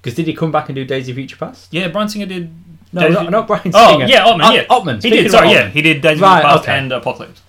[0.00, 1.72] Because did he come back and do Days of Future Past?
[1.72, 2.54] yeah, Bryan Singer did.
[2.92, 4.54] No, Days not, not Brian Oh yeah, Ottman.
[4.54, 5.02] Yeah, Ottman.
[5.02, 5.30] He did.
[5.30, 5.52] Sorry, Ottman.
[5.52, 6.78] yeah, he did Days of Right, Future Past okay.
[6.78, 7.42] and Apocalypse.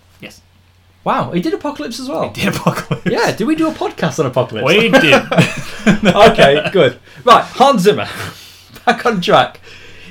[1.07, 2.23] Wow, he did Apocalypse as well.
[2.27, 3.05] he did Apocalypse.
[3.09, 4.67] Yeah, did we do a podcast on Apocalypse?
[4.67, 5.13] we did.
[6.31, 6.99] okay, good.
[7.23, 8.09] Right, Hans Zimmer.
[8.85, 9.61] Back on track.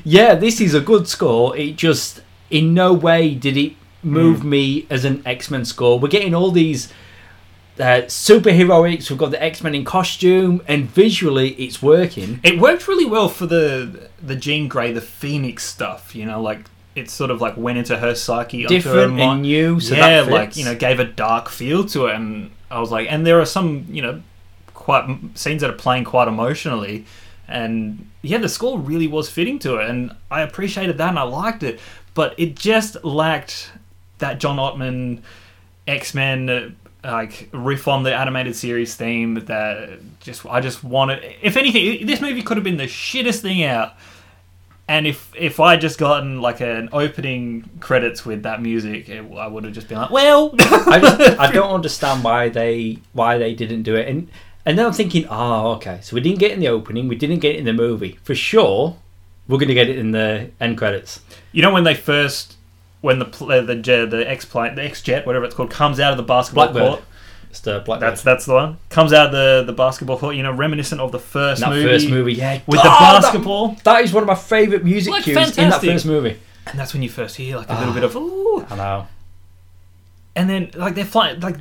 [0.05, 1.55] Yeah, this is a good score.
[1.55, 4.49] It just, in no way did it move Hmm.
[4.51, 5.99] me as an X Men score.
[6.01, 6.91] We're getting all these
[7.79, 9.11] uh, superheroics.
[9.11, 12.41] We've got the X Men in costume, and visually it's working.
[12.43, 16.15] It worked really well for the the Jean Grey, the Phoenix stuff.
[16.17, 16.61] You know, like
[16.97, 19.33] it sort of like went into her psyche, her Different mind.
[19.33, 19.79] and new.
[19.79, 22.91] So yeah, that like you know, gave a dark feel to it, and I was
[22.91, 24.23] like, and there are some you know,
[24.75, 27.05] quite scenes that are playing quite emotionally,
[27.47, 31.23] and yeah, the score really was fitting to it, and I appreciated that, and I
[31.23, 31.79] liked it,
[32.15, 33.71] but it just lacked
[34.19, 35.21] that John Ottman
[35.87, 36.49] X Men.
[36.49, 36.71] Uh,
[37.05, 41.23] like riff on the animated series theme that just I just wanted.
[41.41, 43.95] If anything, this movie could have been the shittest thing out,
[44.89, 49.47] and if if I just gotten like an opening credits with that music, it, I
[49.47, 53.55] would have just been like, well, I just I don't understand why they why they
[53.55, 54.09] didn't do it.
[54.09, 54.29] And
[54.65, 57.17] and then I'm thinking, oh, okay, so we didn't get it in the opening, we
[57.17, 58.19] didn't get it in the movie.
[58.23, 58.97] For sure,
[59.49, 61.21] we're going to get it in the end credits.
[61.53, 62.57] you know when they first
[63.01, 66.13] when the uh, the the X plane, the X jet, whatever it's called, comes out
[66.13, 66.91] of the basketball Blackbird.
[66.91, 67.05] court.
[67.57, 68.11] It's the Blackbird.
[68.11, 68.77] That's that's the one.
[68.91, 70.37] Comes out the the basketball court.
[70.37, 71.89] You know, reminiscent of the first that movie.
[71.89, 72.61] first movie, yeah.
[72.67, 73.77] with the Oh, that- basketball.
[73.85, 75.91] That, is one of my favourite music Like, cues in that fantastic.
[75.93, 76.37] first movie.
[76.67, 77.79] and that's when you first hear like a Ah.
[77.79, 79.07] little bit of ooh, I know.
[80.35, 81.57] and then like they're flying like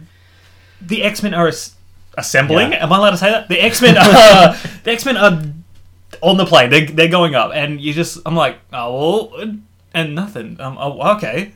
[0.81, 1.75] the X Men are as-
[2.17, 2.73] assembling.
[2.73, 2.83] Yeah.
[2.83, 3.47] Am I allowed to say that?
[3.47, 5.41] The X Men are the X Men are
[6.21, 6.69] on the plane.
[6.71, 9.49] They're they're going up, and you just I'm like oh well,
[9.93, 10.57] and nothing.
[10.59, 11.53] Um, oh, okay,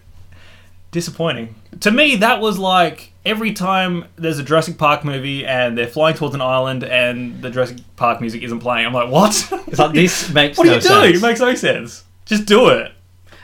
[0.92, 1.56] disappointing.
[1.82, 6.16] To me, that was like every time there's a Jurassic Park movie and they're flying
[6.16, 8.86] towards an island and the Jurassic Park music isn't playing.
[8.86, 9.48] I'm like, what?
[9.68, 11.02] It's like this makes what are no you doing?
[11.14, 11.18] sense.
[11.18, 12.04] It makes no sense.
[12.26, 12.92] Just do it.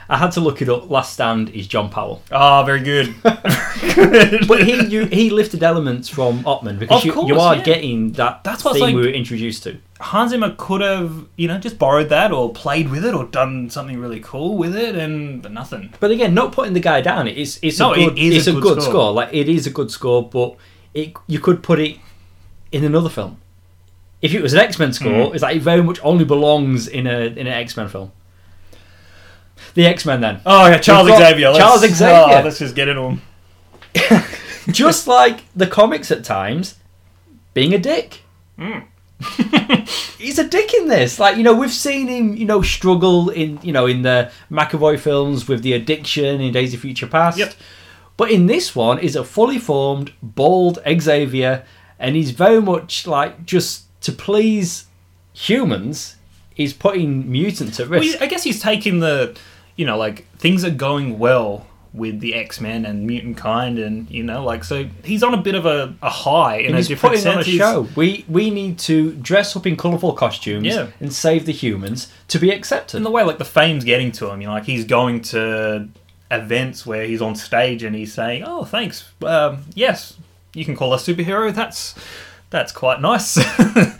[0.08, 0.88] I had to look it up.
[0.88, 3.14] Last Stand is John Powell, Ah, very good.
[3.22, 4.46] good.
[4.48, 7.62] but he you, he lifted elements from Ottman because Of you, course, you are yeah.
[7.64, 9.78] getting that That's what's theme like- we were introduced to.
[9.98, 13.70] Hans Zimmer could have, you know, just borrowed that or played with it or done
[13.70, 15.92] something really cool with it, and but nothing.
[16.00, 17.26] But again, not putting the guy down.
[17.28, 19.12] It's it's No, a good is it's a good score.
[19.12, 20.56] Like it is a good score, but
[20.92, 21.96] it you could put it
[22.72, 23.38] in another film.
[24.20, 25.32] If it was an X Men score, Mhm.
[25.34, 28.12] it's like it very much only belongs in a in an X Men film.
[29.74, 31.48] The X Men then, Oh yeah, Charles got Xavier.
[31.48, 32.38] Let's, Charles Xavier.
[32.38, 33.22] oh, let's just get into him.
[34.70, 36.76] just like the comics at times,
[37.54, 38.22] being a dick.
[38.58, 38.86] Mm.
[40.18, 41.18] He's a dick in this.
[41.18, 44.98] Like you know, we've seen him, you know, struggle in you know in the McAvoy
[44.98, 47.38] films with the addiction in Days of Future Past.
[47.38, 47.54] Yep.
[48.16, 51.64] But in this one, is a fully formed, bald Xavier,
[51.98, 54.86] and he's very much like just to please
[55.32, 56.16] humans.
[56.56, 58.18] He's putting mutants at risk.
[58.18, 59.36] he- I guess he's taking the,
[59.76, 64.10] you know, like things are going well with the X Men and mutant kind, and
[64.10, 66.78] you know, like so he's on a bit of a, a high in And a
[66.78, 67.56] he's different putting on a sense.
[67.56, 67.88] Show.
[67.96, 70.88] We we need to dress up in colourful costumes Yeah.
[71.00, 72.96] and save the humans to be accepted.
[72.98, 75.88] In the way like the fame's getting to him, you know, like he's going to
[76.30, 80.18] events where he's on stage and he's saying, "Oh, thanks, um, yes,
[80.54, 81.54] you can call us superhero.
[81.54, 81.94] That's
[82.50, 83.36] that's quite nice."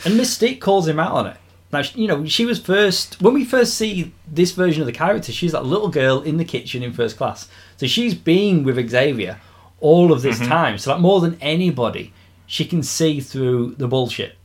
[0.07, 1.37] And Mystique calls him out on it.
[1.73, 5.33] Now, you know, she was first when we first see this version of the character.
[5.33, 7.49] She's that little girl in the kitchen in first class.
[7.77, 9.41] So she's been with Xavier
[9.81, 10.49] all of this mm-hmm.
[10.49, 10.79] time.
[10.79, 12.13] So, like more than anybody,
[12.47, 14.37] she can see through the bullshit.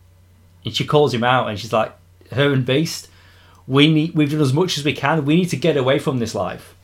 [0.65, 1.93] And she calls him out, and she's like,
[2.31, 3.07] "Her and Beast,
[3.67, 4.13] we need.
[4.13, 5.25] We've done as much as we can.
[5.25, 6.75] We need to get away from this life."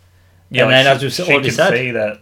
[0.50, 2.20] yeah, And like, then, as we've she already can said- that.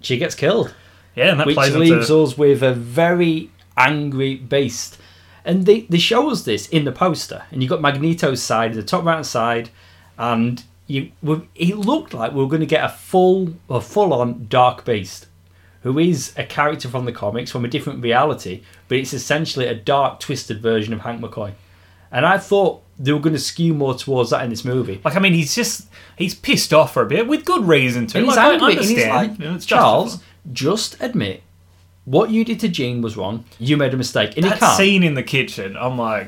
[0.00, 0.74] She gets killed.
[1.16, 4.98] Yeah, and that which leaves into us with a very angry beast.
[5.44, 8.76] And they, they show us this in the poster, and you've got Magneto's side, at
[8.76, 9.70] the top right side,
[10.16, 11.12] and you
[11.54, 15.26] it looked like we were going to get a full a full on Dark Beast,
[15.82, 19.74] who is a character from the comics from a different reality, but it's essentially a
[19.74, 21.52] dark, twisted version of Hank McCoy.
[22.10, 25.00] And I thought they were going to skew more towards that in this movie.
[25.04, 28.20] Like, I mean, he's just he's pissed off for a bit with good reason too.
[28.20, 28.98] He's like, I angry, and understand.
[28.98, 31.42] he's like, you know, it's Charles, just admit
[32.04, 33.44] what you did to Jean was wrong.
[33.58, 36.26] You made a mistake, and he that scene in the kitchen, I'm like,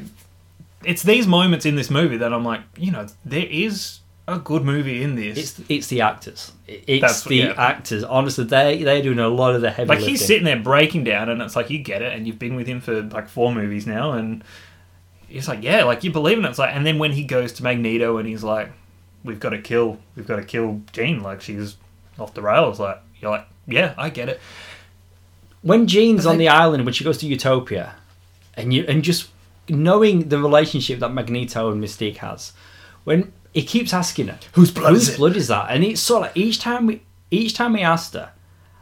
[0.84, 4.64] it's these moments in this movie that I'm like, you know, there is a good
[4.64, 5.38] movie in this.
[5.38, 6.52] It's it's the actors.
[6.66, 7.54] It's That's- the yeah.
[7.56, 8.04] actors.
[8.04, 10.14] Honestly, they they're doing a lot of the heavy like lifting.
[10.14, 12.66] he's sitting there breaking down, and it's like you get it, and you've been with
[12.66, 14.42] him for like four movies now, and
[15.30, 16.48] it's like yeah, like you believe in it.
[16.48, 18.70] It's like, and then when he goes to Magneto, and he's like,
[19.24, 21.76] we've got to kill, we've got to kill Jean, like she's
[22.18, 22.80] off the rails.
[22.80, 24.40] Like you're like, yeah, I get it.
[25.66, 27.96] When Jean's on the island when she goes to Utopia,
[28.54, 29.28] and you and just
[29.68, 32.52] knowing the relationship that Magneto and Mystique has,
[33.02, 35.66] when he keeps asking her, Whose blood whose is blood is that?
[35.70, 37.02] And it's sort of like each time we
[37.32, 38.30] each time he asked her,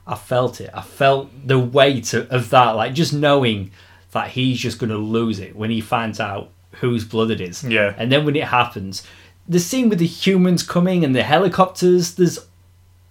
[0.07, 0.71] I felt it.
[0.75, 3.71] I felt the weight of, of that, like just knowing
[4.13, 7.65] that he's just going to lose it when he finds out whose blood it is.
[7.65, 7.95] Yeah.
[7.97, 9.03] And then when it happens,
[9.49, 12.39] the scene with the humans coming and the helicopters, there's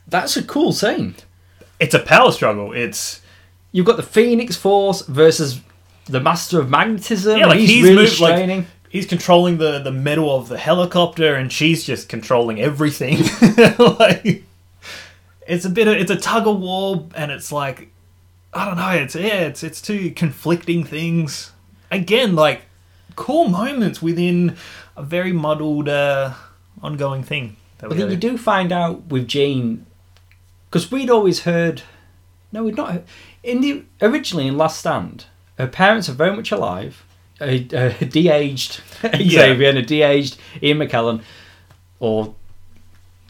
[0.08, 1.16] that's a cool scene.
[1.80, 2.72] It's a power struggle.
[2.72, 3.23] It's
[3.74, 5.60] You've got the Phoenix Force versus
[6.06, 7.38] the Master of Magnetism.
[7.38, 8.58] Yeah, like he's, he's, really moved straining.
[8.60, 13.18] like he's controlling the the metal of the helicopter, and she's just controlling everything.
[13.80, 14.44] like
[15.48, 17.90] it's a bit of it's a tug of war, and it's like
[18.54, 18.92] I don't know.
[18.92, 21.52] It's yeah, it's it's two conflicting things.
[21.92, 22.62] Again, like
[23.16, 24.56] cool moments within
[24.96, 26.34] a very muddled uh,
[26.82, 27.58] ongoing thing.
[27.80, 29.88] That but then you do find out with Jane,
[30.70, 31.82] because we'd always heard.
[32.52, 32.92] No, we'd not.
[32.92, 33.06] heard-
[33.44, 35.26] In the originally in Last Stand,
[35.58, 37.04] her parents are very much alive.
[37.42, 41.22] A, a de-aged Xavier and a de-aged Ian McKellen,
[42.00, 42.36] or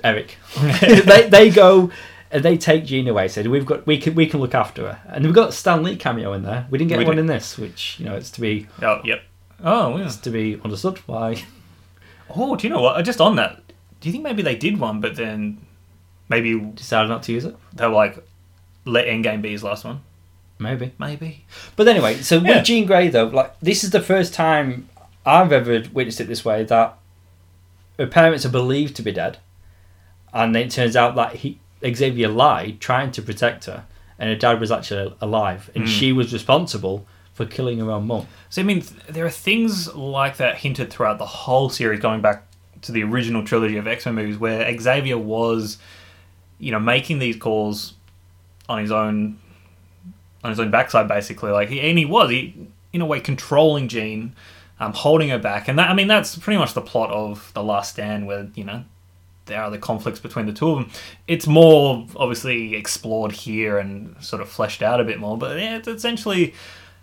[0.03, 0.37] Eric.
[0.81, 1.89] they they go
[2.29, 3.27] and they take Jean away.
[3.27, 5.95] Said we've got we can we can look after her, and we've got Stan Lee
[5.95, 6.67] cameo in there.
[6.69, 7.21] We didn't get We one did.
[7.21, 9.23] in this, which you know it's to be Oh, yep.
[9.63, 10.05] Oh, yeah.
[10.05, 11.41] it's to be understood why.
[12.35, 12.97] Oh, do you know what?
[12.97, 13.61] Uh, just on that,
[14.01, 15.65] do you think maybe they did one, but then
[16.29, 17.55] maybe decided not to use it.
[17.73, 18.17] they were like,
[18.85, 20.01] let Endgame be his last one?
[20.59, 20.91] Maybe.
[20.99, 21.45] Maybe.
[21.75, 22.57] But anyway, so Yeah.
[22.57, 24.87] with Jean Grey though, like this is the first time
[25.25, 26.97] I've ever witnessed it this way that
[27.97, 29.37] her parents are believed to be dead,
[30.33, 33.83] and then it turns out that he Xavier lied trying to protect her,
[34.17, 35.87] and her dad was actually alive, and Mm.
[35.87, 38.27] she was responsible for killing her own mum.
[38.49, 42.21] So I mean, th- there are things like that hinted throughout the whole series, going
[42.21, 42.45] back
[42.83, 45.77] to the original trilogy of X Men movies, where Xavier was,
[46.59, 47.93] you know, making these calls
[48.69, 49.39] on his own,
[50.43, 51.51] on his own backside, basically.
[51.51, 54.35] Like, he, and he was, he, in a way, controlling Jean,
[54.79, 57.63] um, holding her back, and that I mean, that's pretty much the plot of The
[57.63, 58.83] Last Stand, where you know.
[59.45, 60.91] There are the conflicts between the two of them.
[61.27, 65.75] It's more obviously explored here and sort of fleshed out a bit more, but yeah,
[65.75, 66.53] it's essentially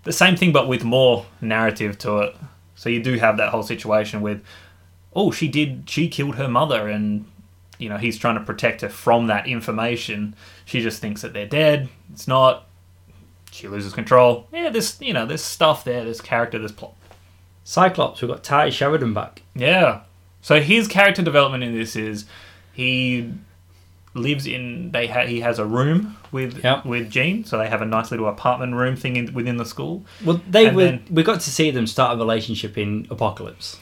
[0.05, 2.37] the same thing but with more narrative to it.
[2.77, 4.43] So you do have that whole situation with,
[5.15, 7.27] oh, she did, she killed her mother, and
[7.81, 10.35] you know he's trying to protect her from that information.
[10.65, 11.89] She just thinks that they're dead.
[12.13, 12.67] It's not.
[13.53, 14.47] She loses control.
[14.53, 16.05] Yeah, there's you know there's stuff there.
[16.05, 16.59] There's character.
[16.59, 16.95] There's plot.
[17.65, 19.43] Cyclops, we've got Tye Sheridan back.
[19.55, 20.01] Yeah.
[20.41, 22.25] So his character development in this is
[22.73, 23.33] he
[24.15, 26.85] lives in they ha- he has a room with Yep.
[26.87, 30.05] with Jean, so they have a nice little apartment room thing in, within the school.
[30.25, 30.85] Well, they And were.
[30.85, 33.79] then- we got to see them start a relationship in Apocalypse,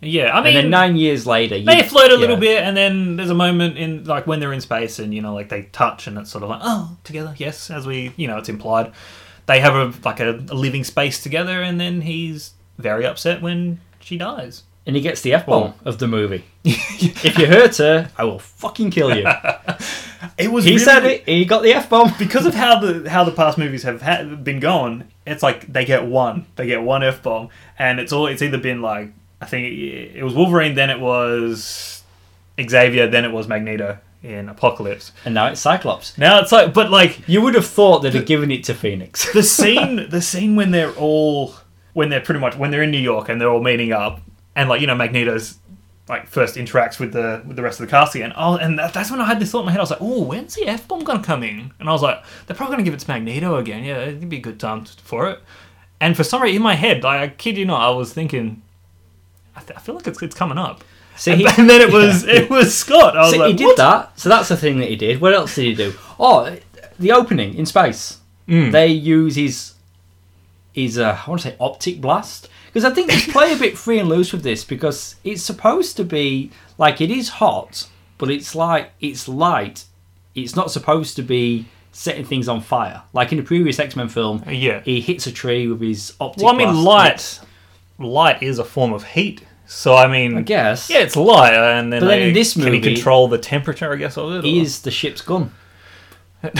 [0.00, 2.40] Yeah, I mean, and then nine years later, they float a little yeah.
[2.40, 5.34] bit, and then there's a moment in like when they're in space, and you know,
[5.34, 8.38] like they touch, and it's sort of like oh, together, yes, as we, you know,
[8.38, 8.92] it's implied.
[9.46, 13.80] They have a like a, a living space together, and then he's very upset when
[13.98, 14.62] she dies.
[14.86, 16.44] and he gets the F bomb of the movie.
[16.64, 19.26] if you hurt her, I will fucking kill you.
[20.36, 21.28] It was He really- said it.
[21.28, 22.12] He got the F bomb.
[22.18, 25.04] because of how the how the past movies have ha- been going.
[25.26, 28.58] It's like they get one, they get one f bomb, and it's all it's either
[28.58, 32.02] been like I think it, it was Wolverine, then it was
[32.60, 35.12] Xavier, then it was Magneto in Apocalypse.
[35.24, 36.18] And now it's Cyclops.
[36.18, 39.32] Now it's like, but like You would have thought they'd have given it to Phoenix.
[39.34, 41.54] the scene, the scene when they're all
[41.92, 44.20] when they're pretty much when they're in New York and they're all meeting up,
[44.56, 45.58] and like you know Magneto's
[46.08, 48.32] like first interacts with the with the rest of the cast again.
[48.36, 49.78] Oh, and that, that's when I had this thought in my head.
[49.78, 51.72] I was like, oh, when's the f bomb gonna come in?
[51.78, 53.84] And I was like, they're probably gonna give it to Magneto again.
[53.84, 55.40] Yeah, it'd be a good time for it.
[56.00, 58.62] And for some reason in my head, like, I kid you not, I was thinking,
[59.58, 60.82] I, th- I feel like it's, it's coming up.
[61.16, 63.16] See, and, he- and then it was it was Scott.
[63.16, 63.76] I was So like, he did what?
[63.78, 64.18] that.
[64.18, 65.20] So that's the thing that he did.
[65.20, 65.94] What else did he do?
[66.18, 66.56] Oh,
[66.98, 68.18] the opening in space.
[68.48, 68.72] Mm.
[68.72, 69.74] They use his
[70.72, 73.76] his uh, I want to say optic blast because I think they play a bit
[73.76, 78.30] free and loose with this because it's supposed to be like it is hot, but
[78.30, 79.84] it's like it's light.
[80.34, 84.08] It's not supposed to be setting things on fire like in the previous X Men
[84.08, 84.44] film.
[84.48, 84.80] Yeah.
[84.80, 86.44] he hits a tree with his optic.
[86.44, 87.40] Well, I mean, light
[87.98, 89.42] light is a form of heat.
[89.70, 90.88] So I mean, I guess.
[90.88, 93.92] Yeah, it's light, and then, But then they- in this can he control the temperature?
[93.92, 94.44] I guess of it.
[94.44, 95.52] or- is the ship's gun,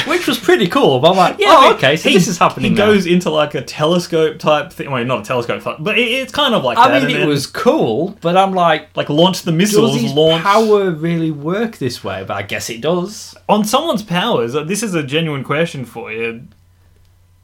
[0.06, 1.00] which was pretty cool.
[1.00, 2.72] But I'm like, Yeah, oh, okay, so he- this is happening.
[2.72, 2.84] He now.
[2.86, 4.90] goes into like a telescope type thing.
[4.90, 7.06] Well, not a telescope, but it, it's kind of like I that.
[7.08, 10.90] mean, it was cool, but I'm like, like launch the does missiles, his launch power
[10.90, 12.24] really work this way?
[12.28, 13.34] But I guess it does.
[13.48, 14.54] on someone's powers.
[14.54, 16.42] uh, This is a genuine question for you.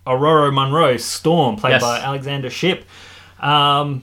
[0.07, 1.83] Ororo Munroe, Storm, played Yes.
[1.83, 2.85] by Alexandra Shipp.
[3.41, 4.03] Um,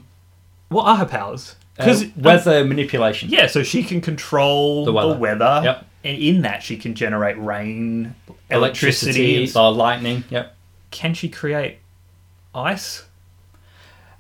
[0.71, 1.55] what are her powers?
[1.77, 3.29] Because Because weather manipulation.
[3.29, 5.17] Yeah, so she can control The the weather.
[5.19, 5.61] weather.
[5.63, 5.85] Yep.
[6.03, 8.15] And in that, she can generate rain,
[8.49, 9.59] electricity, electricity.
[9.59, 10.23] or lightning.
[10.29, 10.55] Yep.
[10.89, 11.77] Can she create
[12.53, 13.03] ice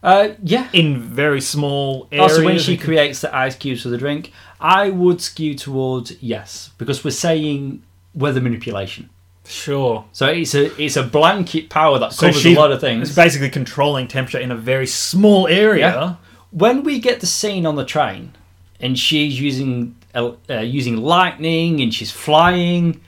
[0.03, 0.67] Uh, yeah.
[0.73, 2.31] in very small areas?
[2.31, 6.71] Also, when she creates the ice cubes for the drink, I would skew towards yes,
[6.77, 7.83] because we're saying
[8.15, 9.09] weather manipulation.
[9.45, 10.05] sure.
[10.13, 13.09] So it's a it's a blanket power that covers a lot of things.
[13.09, 15.89] It's basically controlling temperature in a very small area.
[15.89, 16.15] Yeah.
[16.51, 18.33] When we get the scene on the train
[18.79, 22.99] and she's using uh, uh, using lightning and she's flying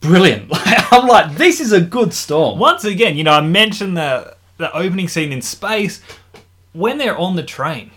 [0.00, 0.48] brilliant
[0.92, 4.72] i'm like this is a good storm Once again, you know, I mentioned the the
[4.76, 6.02] opening scene in space
[6.72, 7.90] when they're on the train.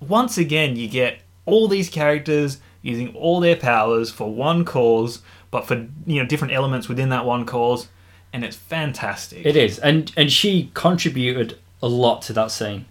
[0.00, 5.66] Once again, you get all these characters using all their powers for one cause, but
[5.66, 7.88] for you know different elements within that one cause,
[8.32, 9.44] and it's fantastic.
[9.44, 12.86] it is and and she contributed a lot to that scene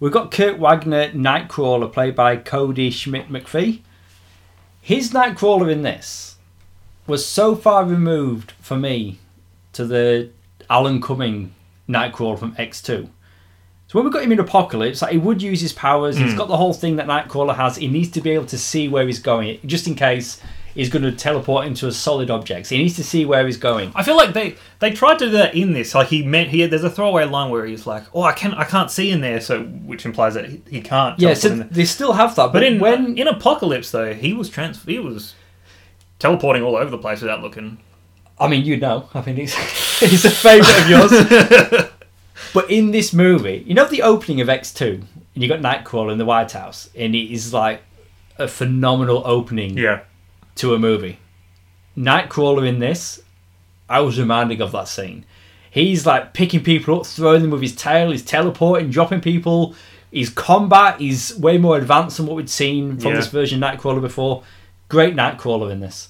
[0.00, 3.80] we've got kurt wagner nightcrawler played by kodi smit-mcphee
[4.80, 6.36] his nightcrawler in this
[7.06, 9.18] was so far removed for me
[9.72, 10.30] to the
[10.68, 11.52] alan cumming
[11.88, 13.08] nightcrawler from x2
[13.88, 16.18] So when we got him in Apocalypse, like, he would use his powers.
[16.18, 16.36] He's hmm.
[16.36, 17.76] got the whole thing that Nightcrawler has.
[17.76, 20.42] He needs to be able to see where he's going, just in case
[20.78, 22.68] he's going to teleport into a solid object.
[22.68, 23.90] So he needs to see where he's going.
[23.96, 25.92] I feel like they they tried to do that in this.
[25.92, 28.64] Like he meant he there's a throwaway line where he's like, "Oh, I can I
[28.64, 31.18] can't see in there," so which implies that he, he can't.
[31.18, 32.52] Yeah, so they still have that.
[32.52, 35.34] But in when in Apocalypse though, he was trans he was
[36.20, 37.78] teleporting all over the place without looking.
[38.40, 39.54] I mean, you know, I mean, he's,
[39.98, 41.90] he's a favourite of yours.
[42.54, 46.18] but in this movie, you know the opening of X2, and you got Nightcrawler in
[46.18, 47.82] the White House, and it is like
[48.38, 50.02] a phenomenal opening Yeah.
[50.58, 51.18] To a movie.
[51.96, 53.20] Nightcrawler in this,
[53.88, 55.24] I was reminded of that scene.
[55.70, 59.74] He's like picking people up, throwing them with his tail, he's teleporting, dropping people.
[60.10, 63.16] His combat is way more advanced than what we'd seen from Yeah.
[63.16, 64.42] this version of Nightcrawler before.
[64.88, 66.08] Great Nightcrawler in this.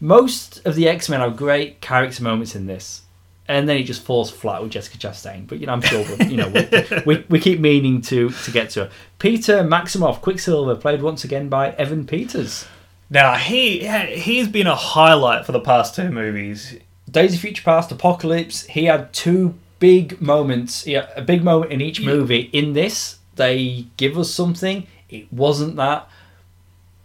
[0.00, 3.02] Most of the X Men have great character moments in this,
[3.48, 5.46] and then it just falls flat with Jessica Chastain.
[5.46, 8.50] But you know, I'm sure we'll, you know we, we, we keep meaning to to
[8.50, 8.90] get to her.
[9.18, 12.66] Peter Maximoff, Quicksilver, played once again by Evan Peters.
[13.08, 16.76] Now he he's been a highlight for the past two movies.
[17.10, 21.80] Days of Future Past, Apocalypse, he had two big moments, yeah, a big moment in
[21.80, 22.50] each movie.
[22.52, 24.86] In this, they give us something.
[25.08, 26.08] It wasn't that,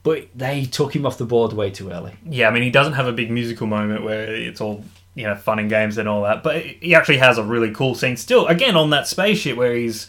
[0.01, 2.13] but they took him off the board way too early.
[2.25, 4.83] Yeah, I mean he doesn't have a big musical moment where it's all
[5.13, 7.93] you know fun and games and all that, but he actually has a really cool
[7.93, 8.47] scene still.
[8.47, 10.07] Again on that spaceship where he's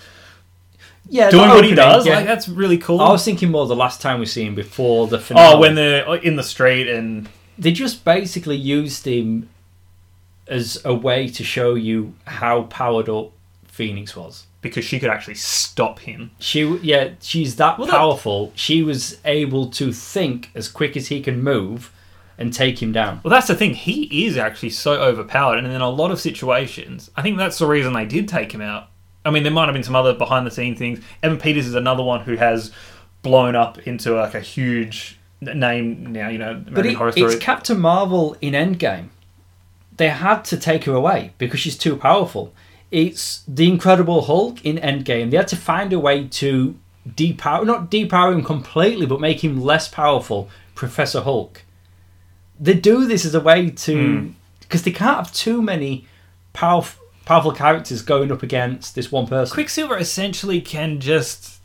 [1.13, 2.17] Yeah, doing the what he opening, does, yeah.
[2.17, 3.01] like that's really cool.
[3.01, 5.55] I was thinking more the last time we see him before the oh, finale.
[5.55, 9.49] oh, when they're uh, in the street and they just basically used him
[10.49, 13.31] as a way to show you how powered up
[13.67, 14.47] Phoenix was.
[14.63, 16.31] because she could actually stop him.
[16.39, 18.53] She, yeah, she's that Well, that- powerful.
[18.55, 21.93] She was able to think as quick as he can move
[22.39, 23.21] and take him down.
[23.23, 23.75] Well, that's the thing.
[23.75, 27.67] He is actually so overpowered, and in a lot of situations, I think that's the
[27.67, 28.89] reason they did take him out.
[29.25, 31.01] I mean, there might have been some other behind the scene things.
[31.23, 32.73] Evan Peters is another one who has
[33.23, 36.29] blown up into like a huge name now.
[36.29, 39.09] You know, But it, Horror it's Captain Marvel in Endgame.
[39.97, 42.53] They had to take her away because she's too powerful.
[42.91, 45.31] It's the Incredible Hulk in Endgame.
[45.31, 49.61] They had to find a way to depower, not depower him completely, but make him
[49.61, 50.49] less powerful.
[50.75, 51.63] Professor Hulk.
[52.59, 54.29] They do this as a way to hmm.
[54.61, 56.07] because they can't have too many
[56.53, 59.55] powerful powerful characters going up against this one person.
[59.55, 61.61] Quicksilver essentially can just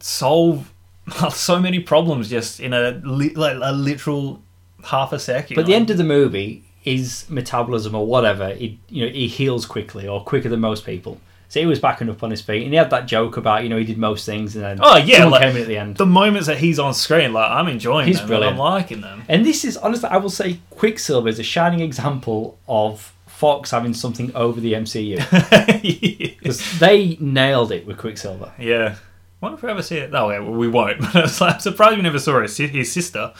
[0.00, 0.72] solve
[1.30, 4.42] so many problems just in a li- like a literal
[4.84, 5.56] half a second.
[5.56, 9.66] But the end of the movie, his metabolism or whatever, he you know he heals
[9.66, 11.20] quickly or quicker than most people.
[11.50, 13.70] So he was backing up on his feet, and he had that joke about you
[13.70, 15.96] know he did most things, and then Oh, yeah, like- came in at the end.
[15.96, 18.26] the moments that he's on screen, like I'm enjoying He's them.
[18.28, 18.52] brilliant.
[18.54, 19.22] I'm liking them.
[19.28, 23.94] And this is honestly, I will say, Quicksilver is a shining example of Fox having
[23.94, 25.18] something over the MCU
[26.40, 28.52] because they nailed it with Quicksilver.
[28.58, 28.96] yeah.
[29.40, 30.10] Wonder if we ever see it.
[30.10, 31.00] No, yeah, we won't.
[31.12, 33.32] But I'm surprised we never saw his, his sister.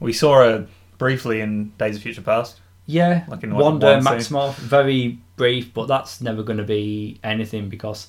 [0.00, 0.66] We saw her
[0.96, 2.58] briefly in Days of Future Past.
[2.86, 4.12] Yeah, Like in, like, Wanda one scene.
[4.14, 8.08] Maximoff, very brief, but that's never going to be anything because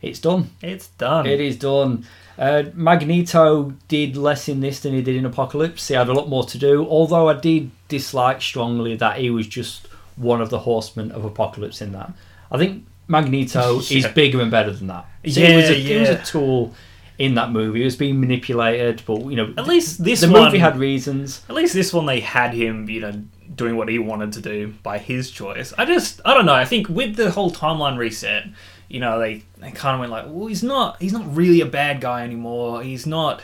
[0.00, 0.50] it's done.
[0.62, 1.26] It's done.
[1.26, 2.06] It is done.
[2.38, 5.88] Uh, Magneto did less in this than he did in Apocalypse.
[5.88, 9.48] He had a lot more to do, although I did dislike strongly that he was
[9.48, 9.88] just
[10.20, 12.12] one of the horsemen of Apocalypse in that.
[12.50, 15.06] I think Magneto is bigger and better than that.
[15.26, 16.74] So he, was a, Yeah, he was a tool
[17.18, 17.80] in that movie.
[17.80, 21.42] He was being manipulated, but you know, At least this the one, movie had reasons.
[21.48, 23.22] At least this one, they had him, you know,
[23.54, 25.72] doing what he wanted to do by his choice.
[25.76, 26.54] I just, I don't know.
[26.54, 28.46] I think with the whole timeline reset,
[28.88, 31.66] you know, they, they kind of went like, well, he's not, he's not really a
[31.66, 32.82] bad guy anymore.
[32.82, 33.42] He's not,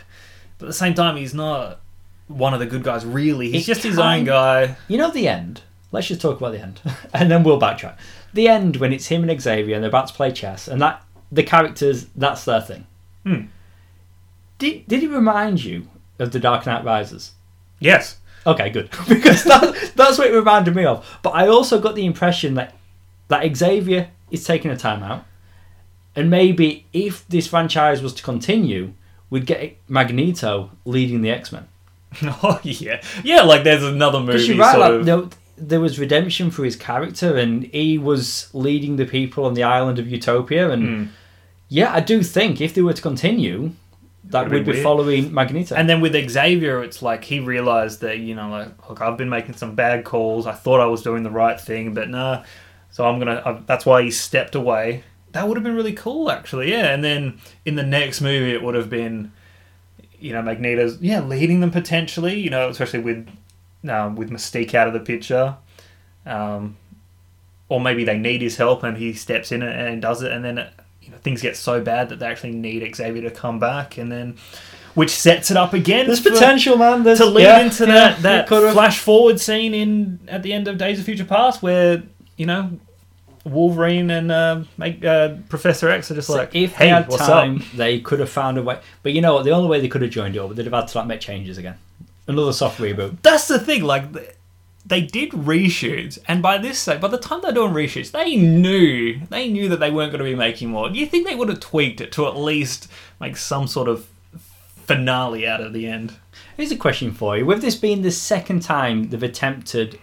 [0.58, 1.80] but at the same time, he's not
[2.28, 3.04] one of the good guys.
[3.04, 4.76] Really, he's It just his own guy.
[4.88, 5.62] You know the end.
[5.92, 6.80] Let's just talk about the end,
[7.14, 7.96] and then we'll backtrack.
[8.34, 11.02] The end when it's him and Xavier and they're about to play chess, and that
[11.30, 12.86] the characters that's their thing.
[13.24, 13.46] Hmm.
[14.58, 17.32] Did did it remind you of the Dark Knight Rises?
[17.78, 18.18] Yes.
[18.46, 21.18] Okay, good because that, that's what it reminded me of.
[21.22, 22.74] But I also got the impression that
[23.28, 25.24] that Xavier is taking a time out,
[26.14, 28.92] and maybe if this franchise was to continue,
[29.30, 31.68] we'd get Magneto leading the X Men.
[32.42, 33.42] Oh yeah, yeah.
[33.42, 34.56] Like there's another movie.
[34.56, 39.06] Right, sort like, of, there, was redemption for his character, and he was leading the
[39.06, 40.70] people on the island of Utopia.
[40.70, 41.04] And Hmm.
[41.68, 43.72] yeah, I do think if they were to continue,
[44.24, 44.82] that would be weird.
[44.82, 45.74] following Magneto.
[45.76, 49.28] And then with Xavier, it's like he realized that you know, like, look, I've been
[49.28, 50.46] making some bad calls.
[50.46, 52.42] I thought I was doing the right thing, but nah.
[52.90, 53.42] So I'm gonna.
[53.44, 55.04] I, that's why he stepped away.
[55.32, 56.70] That would have been really cool, actually.
[56.70, 56.92] Yeah.
[56.94, 59.32] And then in the next movie, it would have been,
[60.18, 62.40] you know, Magneto's yeah leading them potentially.
[62.40, 63.28] You know, especially with,
[63.88, 65.56] um, with Mystique out of the picture.
[66.24, 66.76] Um,
[67.68, 70.58] or maybe they need his help and he steps in and does it, and then
[70.58, 70.72] it,
[71.02, 74.10] you know things get so bad that they actually need Xavier to come back, and
[74.10, 74.36] then
[74.94, 76.06] which sets it up again.
[76.06, 77.02] There's for- potential, man.
[77.02, 80.68] There's, to lead yeah, into yeah, that that flash forward scene in at the end
[80.68, 82.02] of Days of Future Past, where
[82.36, 82.78] you know
[83.44, 87.10] Wolverine and uh, make, uh, Professor X are just So like, if hey, they had
[87.10, 87.62] time, up?
[87.74, 88.78] they could have found a way.
[89.02, 89.44] But you know what?
[89.44, 91.58] The only way they could have joined up, they'd have had to like make changes
[91.58, 91.78] again.
[92.28, 93.18] Another soft reboot.
[93.22, 93.82] That's the thing.
[93.84, 94.04] Like
[94.84, 99.20] they did reshoots, and by this stage, by the time they're doing reshoots, they knew
[99.30, 100.88] they knew that they weren't going to be making more.
[100.88, 102.88] Do you think they would have tweaked it to at least
[103.20, 104.08] make some sort of
[104.86, 106.14] finale out of the end?
[106.56, 109.98] Here's a question for you: With this being the second time they've attempted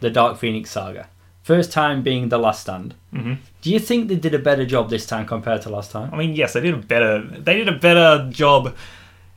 [0.00, 1.08] the Dark Phoenix saga,
[1.42, 3.38] first time being the Last Stand, Mhm.
[3.60, 6.10] do you think they did a better job this time compared to last time?
[6.12, 7.20] I mean, yes, they did a better.
[7.20, 8.74] They did a better job.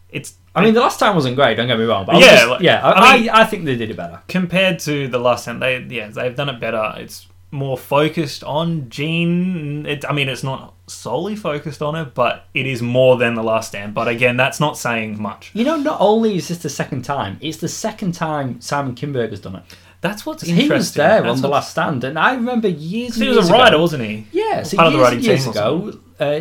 [0.09, 1.55] It's I mean, the last time wasn't great.
[1.55, 3.65] Don't get me wrong, but Yeah, just- like- yeah, I, I I, mean- I think
[3.65, 4.21] they did it better.
[4.27, 8.89] compared to the last time they yeah they've done it better it's more focused on
[8.89, 9.85] Jean.
[9.85, 13.43] it, I mean it's not solely focused on it but it is more than the
[13.43, 16.69] last stand but again that's not saying much You know, not only is this the
[16.69, 19.63] second time, it's the second time Simon Kinberg has done it.
[20.01, 23.15] that's what's He interesting was there That's on the Last Stand, and I remember years.
[23.15, 25.23] He years was a ago- writer wasn't he Yeah, so part of the years writing
[25.23, 26.39] years team ago, uh,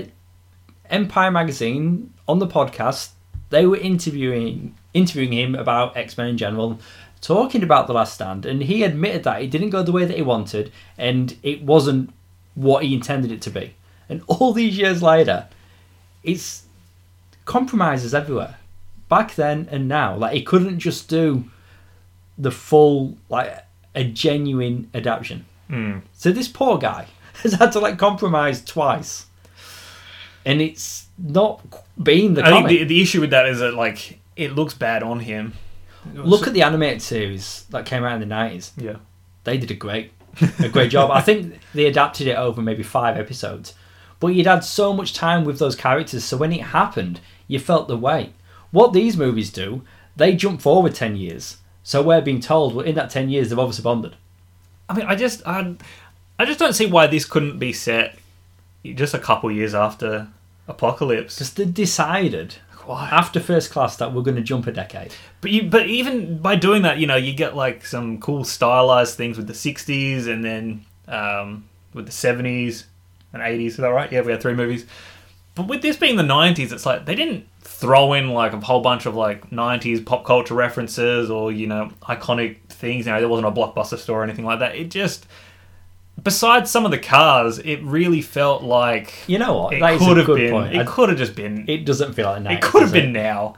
[0.91, 3.11] Empire magazine on the podcast,
[3.55, 6.81] they were interviewing interviewing him about X Men in general,
[7.21, 10.17] talking about the Last Stand, and he admitted that it didn't go the way that
[10.17, 12.13] he wanted, and it wasn't
[12.57, 13.75] what he intended it to be.
[14.09, 15.47] And all these years later,
[16.25, 16.65] it's
[17.45, 18.57] compromises everywhere.
[19.09, 21.45] Back then and now, like he couldn't just do
[22.37, 25.45] the full like a genuine adaptation.
[25.69, 25.99] Hmm.
[26.13, 27.07] So this poor guy
[27.45, 29.27] has had to like compromise twice,
[30.45, 31.63] and it's not
[32.03, 35.03] been the I think the, the issue with that is that like it looks bad
[35.03, 35.55] on him
[36.13, 38.73] Look at the animated series that came out in the nineties.
[38.77, 38.97] yeah
[39.45, 40.13] They did a great,
[40.59, 41.11] a great job.
[41.11, 43.75] I think they adapted it over maybe five episodes,
[44.21, 47.89] but you'd had so much time with those characters, so when it happened, you felt
[47.89, 48.33] the weight.
[48.71, 49.83] What these movies do,
[50.17, 51.59] they jump forward 10 years.
[51.83, 54.17] So we're being told, well, in that 10 years, they've obviously bonded.
[54.89, 55.75] I mean, I just, I,
[56.39, 58.19] I just don't see why this couldn't be set
[58.85, 60.29] just a couple years after
[60.69, 61.37] Apocalypse.
[61.37, 63.09] Because they decided Why?
[63.11, 65.15] after First Class that we're going to jump a decade.
[65.41, 69.17] But you, but even by doing that, you know, you get like some cool stylized
[69.17, 72.85] things with the '60s and then um, with the '70s
[73.33, 73.67] and '80s.
[73.67, 74.11] Is that right?
[74.11, 74.87] Yeah, we had three movies.
[75.55, 78.81] But with this being the '90s, it's like they didn't throw in like a whole
[78.81, 83.07] bunch of like '90s pop culture references or you know iconic things.
[83.07, 84.75] You know, there wasn't a blockbuster store or anything like that.
[84.75, 85.27] It just,
[86.25, 89.75] besides some of the cars, it really felt like You know what?
[89.75, 90.51] it That is could a have good been.
[90.51, 90.75] point.
[90.75, 91.65] It I- could have just been.
[91.69, 92.53] It doesn't feel like that.
[92.53, 93.57] It could have been now.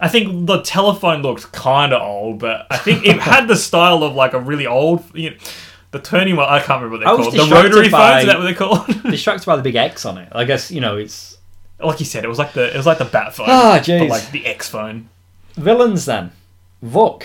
[0.00, 4.04] I think the telephone looked kind of old, but I think it had the style
[4.04, 5.04] of like a really old.
[5.14, 5.36] You know,
[5.90, 6.48] the turning one.
[6.48, 7.34] I can't remember what I they're called.
[7.34, 8.22] The distracted rotary by- phones.
[8.22, 9.02] Is that what they're called?
[9.10, 10.28] distracted by the big X on it.
[10.32, 11.36] I guess you know it's
[11.80, 13.46] like you said, it was like the it was like the bat phone.
[13.48, 14.08] Ah, but jeez.
[14.08, 15.08] like the X phone.
[15.56, 16.04] villains.
[16.04, 16.30] Then
[16.84, 17.24] Vuk,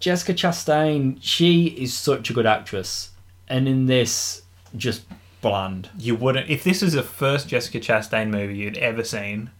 [0.00, 1.18] Jessica Chastain.
[1.20, 3.10] She is such a good actress,
[3.54, 4.42] and in this,
[4.76, 5.02] just
[5.40, 5.90] bland.
[5.98, 9.50] You wouldn't if this is the first Jessica Chastain movie you'd ever seen.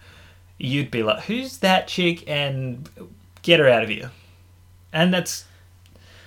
[0.58, 2.88] You'd be like, "Who's that chick?" and
[3.42, 4.10] get her out of here.
[4.92, 5.44] And that's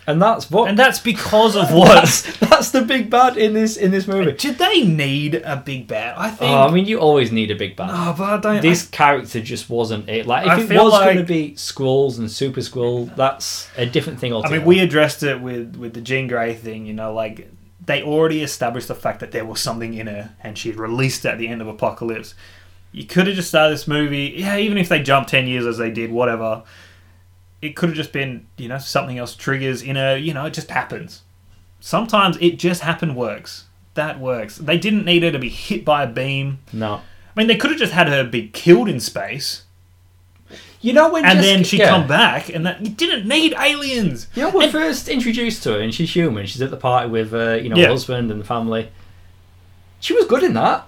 [0.05, 0.67] And that's Vuk.
[0.69, 1.93] and that's because of what.
[1.95, 4.33] that's, that's the big bad in this in this movie.
[4.33, 6.15] Did they need a big bat?
[6.19, 6.51] I think.
[6.51, 7.89] Oh, I mean, you always need a big bad.
[7.93, 8.61] Oh, but I don't.
[8.61, 10.25] this character just wasn't it.
[10.27, 13.85] Like, if I it was like- going to be Skrulls and Super Skrull, that's a
[13.85, 14.55] different thing altogether.
[14.55, 16.85] I mean, we addressed it with with the Jean Grey thing.
[16.85, 17.49] You know, like
[17.87, 21.25] they already established the fact that there was something in her, and she had released
[21.25, 22.35] it at the end of Apocalypse.
[22.91, 24.57] You could have just started this movie, yeah.
[24.57, 26.63] Even if they jumped ten years as they did, whatever.
[27.61, 30.15] It could have just been, you know, something else triggers in her.
[30.15, 31.23] You know, it just happens.
[31.79, 33.65] Sometimes it just happen works.
[33.95, 34.57] That works.
[34.57, 36.59] They didn't need her to be hit by a beam.
[36.71, 37.01] no.
[37.35, 39.63] I mean, they could have just had her be killed in space,
[40.81, 41.89] You know when and Jessica- then she yeah.
[41.89, 44.27] come back, and that you didn't need aliens.
[44.35, 46.45] You know, we're And- first introduced to her, and she's human.
[46.45, 47.85] She's at the party with, uh, you know, Yeah.
[47.85, 48.89] her husband and the family.
[49.99, 50.85] She was good in that.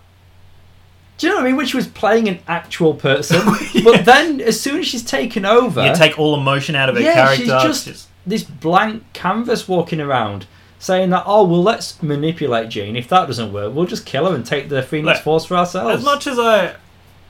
[1.18, 1.58] Do you know what I mean?
[1.58, 3.42] When she was playing an actual person,
[3.84, 7.02] but then as soon as she's taken over, You take all emotion out of her
[7.02, 7.44] yeah, character.
[7.44, 10.46] she's it's just, this blank canvas walking around,
[10.78, 12.96] saying that, oh well, let's manipulate Jean.
[12.96, 15.58] If that doesn't work, we'll just kill her and take the Phoenix Look, Force for
[15.58, 15.96] ourselves.
[16.00, 16.76] as much as I,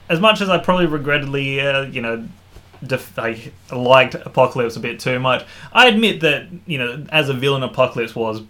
[0.10, 2.28] as much as I probably regrettably, uh, you know,
[2.86, 5.46] def- I liked Apocalypse a bit too much.
[5.74, 8.42] I admit that you know, as a villain, Apocalypse was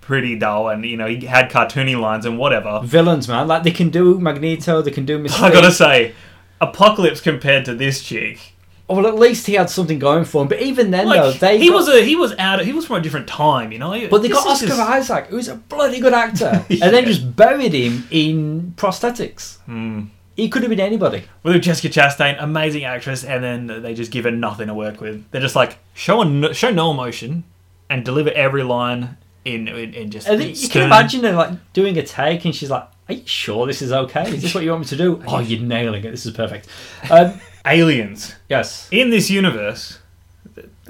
[0.00, 2.80] pretty dull, and you know, he had cartoony lines and whatever.
[2.84, 5.42] villains, man, like they can do Magneto, they can do Mystique.
[5.42, 6.14] I gotta say,
[6.60, 8.54] Apocalypse compared to this chick,
[8.88, 10.48] well, at least he had something going for him.
[10.48, 12.58] But even then, like though, they he got- was a he was out.
[12.60, 13.90] Of, he was from a different time, you know.
[14.08, 16.84] But they This got Oscar just- Isaac, who's a bloody good actor, Yeah.
[16.86, 19.58] and then just buried him in prosthetics.
[19.66, 20.04] Hmm.
[20.38, 21.24] He could have been anybody.
[21.42, 25.28] with Jessica Chastain, amazing actress, and then they just give her nothing to work with.
[25.32, 27.42] They're just like show no, show no emotion
[27.90, 30.28] and deliver every line in in, in just.
[30.28, 33.66] And you can imagine her like doing a take, and she's like, "Are you sure
[33.66, 34.32] this is okay?
[34.32, 36.12] Is this what you want me to do?" oh, you're nailing it.
[36.12, 36.68] This is perfect.
[37.10, 39.98] Um, aliens yes, in this universe.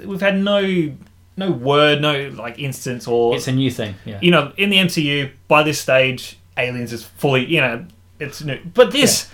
[0.05, 0.93] We've had no
[1.37, 3.95] no word, no like instance or it's a new thing.
[4.05, 7.87] Yeah, you know in the MCU by this stage, aliens is fully you know
[8.19, 8.59] it's new.
[8.73, 9.29] But this,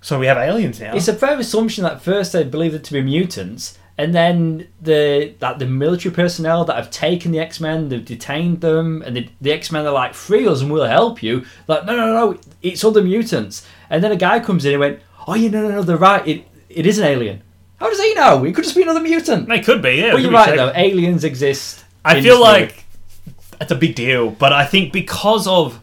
[0.00, 0.94] so we have aliens now.
[0.94, 3.78] it's a fair assumption that first they believed it to be mutants.
[3.98, 8.60] And then the that the military personnel that have taken the X Men, they've detained
[8.60, 11.86] them, and the, the X Men are like, "Free us, and we'll help you." Like,
[11.86, 13.66] no, no, no, it's other mutants.
[13.88, 16.26] And then a guy comes in and went, "Oh, yeah, no, no, no, they're right.
[16.28, 17.42] It it is an alien."
[17.80, 18.44] How does he know?
[18.44, 19.48] It could just be another mutant.
[19.48, 20.12] they could be, yeah.
[20.12, 20.72] But you're right though.
[20.74, 21.84] Aliens exist.
[22.04, 22.84] I feel like
[23.60, 25.80] it's a big deal, but I think because of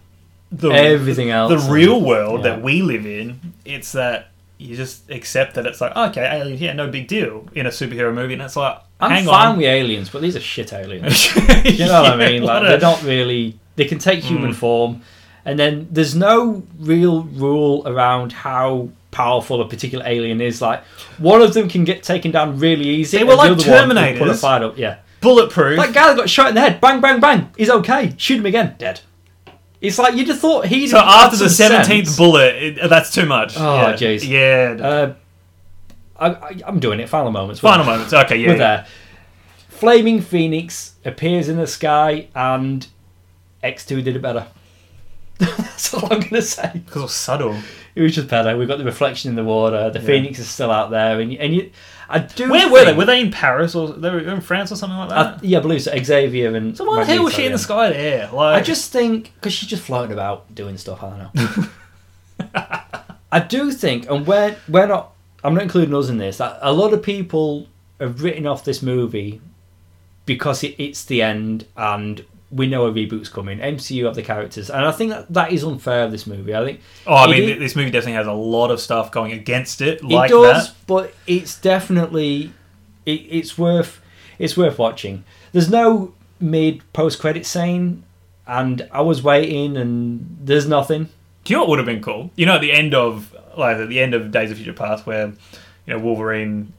[0.53, 1.49] the everything else.
[1.51, 2.51] the real world Yeah.
[2.51, 6.73] that we live in, it's that you just accept that it's like okay, aliens, yeah,
[6.73, 9.65] no big deal in a superhero movie, and it's like I'm hang fine on, with
[9.65, 11.35] aliens, but these are shit aliens.
[11.65, 12.43] you know what I mean?
[12.49, 13.59] Like they're a- not really.
[13.75, 14.55] They can take human Mm.
[14.55, 15.01] form,
[15.45, 20.61] and then there's no real rule around how powerful a particular alien is.
[20.61, 20.83] Like
[21.17, 23.17] one of them can get taken down really easy.
[23.17, 24.39] They were like the can Pull a Terminators.
[24.41, 24.77] fight up.
[24.77, 25.77] Yeah, bulletproof.
[25.77, 26.79] that guy that got shot in the head.
[26.79, 27.49] Bang, bang, bang.
[27.57, 28.13] He's okay.
[28.17, 28.75] Shoot him again.
[28.77, 29.01] Dead.
[29.83, 30.87] It's like you just thought he'd.
[30.87, 33.55] so after the seventeenth bullet, it, that's too much.
[33.57, 33.93] Oh, yeah.
[33.93, 34.25] jeez.
[34.27, 34.77] Yeah.
[34.81, 35.13] Uh,
[36.17, 37.09] I, I, I'm doing it.
[37.09, 37.59] Final moments.
[37.59, 38.13] Final moments.
[38.13, 38.47] Okay, yeah.
[38.47, 38.57] We're yeah.
[38.57, 38.87] there.
[39.67, 42.87] Flaming Phoenix appears in the sky, and
[43.61, 44.47] X2 did it better.
[45.39, 46.71] That's all I'm going to say.
[46.73, 47.57] Because it was subtle.
[47.95, 48.55] It was just better.
[48.55, 49.89] We've got the reflection in the water.
[49.89, 50.05] The Yeah.
[50.05, 51.71] Phoenix is still out there, and and you,
[52.13, 52.51] I do.
[52.51, 52.93] Where were they?
[52.93, 55.17] Were they in Paris or they were in France or something like that?
[55.17, 55.79] I, yeah, blue.
[55.79, 56.77] So Xavier and.
[56.77, 58.29] so why the hell was she in the sky there?
[58.31, 61.01] Like, I just think because she's just floating about doing stuff.
[61.01, 61.67] I don't know.
[63.31, 65.15] I do think, and we're we're not.
[65.43, 66.39] I'm not including us in this.
[66.39, 67.67] A lot of people
[67.99, 69.41] have written off this movie
[70.27, 72.23] because it, it's the end, and
[72.53, 73.59] we know a reboot's coming.
[73.59, 76.53] MCU have the characters, and I think that, that is unfair of this movie.
[76.55, 79.31] I think Oh, I mean, is- this movie definitely has a lot of stuff going
[79.31, 80.75] against it, like it does, that.
[80.87, 82.53] but it's definitely
[83.05, 84.01] it, it's worth
[84.39, 85.23] it's worth watching.
[85.51, 88.03] There's no mid post credit scene,
[88.47, 91.09] and I was waiting, and there's nothing.
[91.43, 92.31] Do you know what would have been cool?
[92.35, 95.05] You know, at the end of like at the end of Days of Future Past,
[95.05, 96.73] where you know Wolverine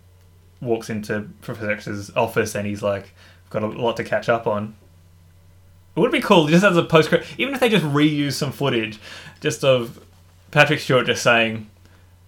[0.60, 3.12] walks into Professor X's office and he's like,
[3.44, 4.74] "I've got a lot to catch up on."
[5.96, 8.50] It would be cool just as a post credit, even if they just reuse some
[8.52, 8.98] footage,
[9.40, 10.04] just of
[10.50, 11.68] Patrick Stewart just saying,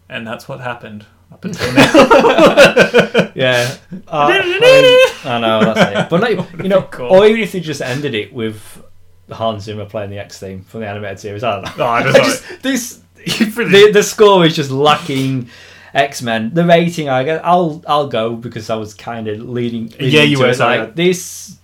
[0.08, 3.76] "And that's what happened up until now." Yeah,
[4.08, 6.08] uh, I, mean, I know that's it.
[6.10, 7.10] But like, you know, Cool.
[7.12, 8.82] or even if they just ended it with
[9.30, 11.84] Hans Zimmer playing the X theme from the animated series, I don't know.
[11.84, 15.50] Oh, I I just just, this the, the score is just lacking
[15.92, 16.54] X Men.
[16.54, 19.88] The rating, I guess, I'll I'll go because I was kind of leading.
[19.88, 21.58] leading Yeah, you were, Like, this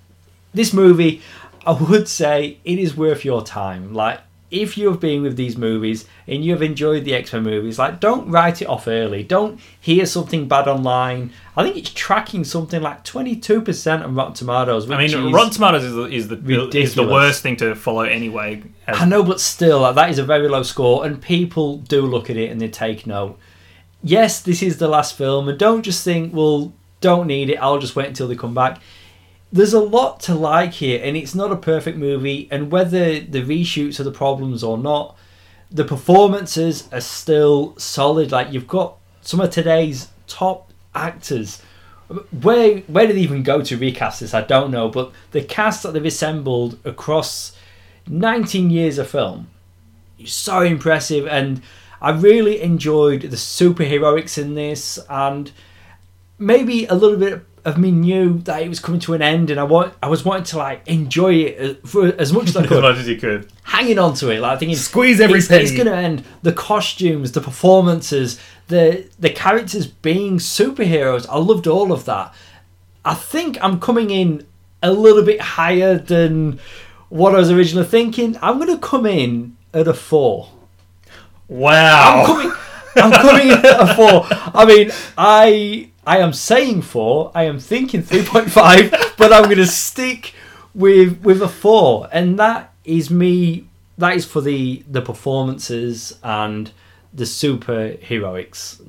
[0.53, 1.23] this movie,
[1.67, 3.93] I would say it is worth your time.
[3.95, 7.43] Like if you have been with these movies and you have enjoyed the X Men
[7.43, 9.23] movies, like don't write it off early.
[9.23, 11.33] Don't hear something bad online.
[11.57, 14.87] I think it's tracking something like twenty two percent on Rotten Tomatoes.
[14.87, 18.03] Which I mean, Rotten Tomatoes is the, is the is the worst thing to follow
[18.03, 18.63] anyway.
[18.87, 22.03] as- I know, but still, like, that is a very low score, and people do
[22.03, 23.39] look at it and they take note.
[24.03, 27.79] Yes, this is the last film, and don't just think, well, don't need it, I'll
[27.79, 28.81] just wait until they come back.
[29.53, 33.43] There's a lot to like here, and it's not a perfect movie, and whether the
[33.43, 35.17] reshoots are the problems or not,
[35.71, 38.33] the performances are still solid.
[38.33, 41.61] Like, you've got some of today's top actors.
[42.43, 44.35] Where where did they even go to recast this?
[44.35, 47.57] I don't know, but the cast that they've assembled across
[48.07, 49.49] 19 years of film
[50.19, 51.63] is so impressive and
[52.01, 55.53] I really enjoyed the superheroics in this and
[56.39, 59.61] maybe a little bit of me knew that it was coming to an end and
[59.61, 62.69] I want I was wanting to like enjoy it for as much as I as
[62.69, 63.49] could much as you could.
[63.63, 65.63] hanging on to it like thinking Squeeze every it's, penny.
[65.63, 71.93] it's gonna end the costumes the performances the the characters being superheroes I loved all
[71.93, 72.35] of that
[73.05, 74.45] I think I'm coming in
[74.83, 76.59] a little bit higher than
[77.11, 80.49] what I was originally thinking I'm gonna come in at a four
[81.49, 82.23] Wow.
[82.23, 82.53] I'm coming.
[82.97, 84.27] I'm coming in at a four.
[84.31, 87.31] I mean, I I am saying four.
[87.35, 90.35] I am thinking three point five, but I'm going to stick
[90.75, 93.69] with with a four, and that is me.
[93.99, 96.73] That is for the the performances and
[97.13, 98.81] the super heroics.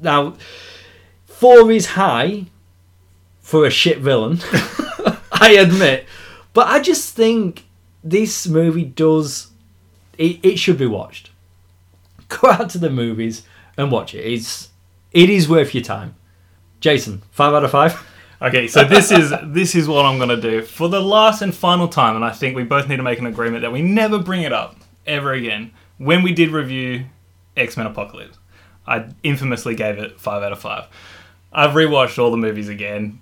[0.00, 0.36] Now,
[1.26, 2.46] four is high
[3.40, 4.38] for a shit villain.
[5.32, 6.06] I admit,
[6.52, 7.64] but I just think
[8.04, 9.48] this movie does.
[10.18, 11.30] It, it should be watched
[12.40, 13.44] go out to the movies
[13.76, 14.20] and watch it.
[14.20, 14.70] It's
[15.12, 16.14] it is worth your time.
[16.82, 18.04] Jason, five out of five.
[18.42, 21.86] Okay, so this is this is what I'm gonna do for the last and final
[21.86, 24.42] time, and I think we both need to make an agreement that we never bring
[24.42, 24.76] it up
[25.06, 25.70] ever again.
[25.98, 27.04] When we did review
[27.56, 28.36] X Men Apocalypse,
[28.84, 30.88] I infamously gave it five out of five.
[31.52, 33.20] I've rewatched all the movies again,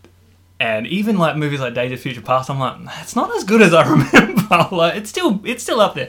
[0.59, 3.61] and even like movies like Days of Future Past, I'm like, it's not as good
[3.61, 4.69] as I remember.
[4.75, 6.09] like, it's still it's still up there,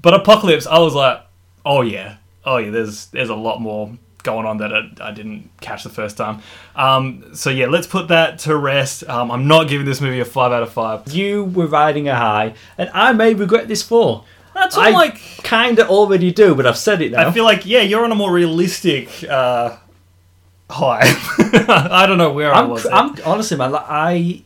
[0.00, 1.20] but Apocalypse, I was like,
[1.66, 5.50] oh yeah, oh yeah, there's there's a lot more going on that I, I didn't
[5.60, 6.40] catch the first time.
[6.76, 9.04] Um, so yeah, let's put that to rest.
[9.08, 11.12] Um, I'm not giving this movie a five out of five.
[11.12, 14.24] You were riding a high, and I may regret this for.
[14.54, 17.28] That's all I like kind of already do, but I've said it now.
[17.28, 19.76] I feel like yeah, you're on a more realistic uh,
[20.70, 21.02] high.
[21.68, 22.86] I don't know where I I'm, was.
[22.86, 23.72] I'm honestly, man.
[23.72, 24.42] Like, I,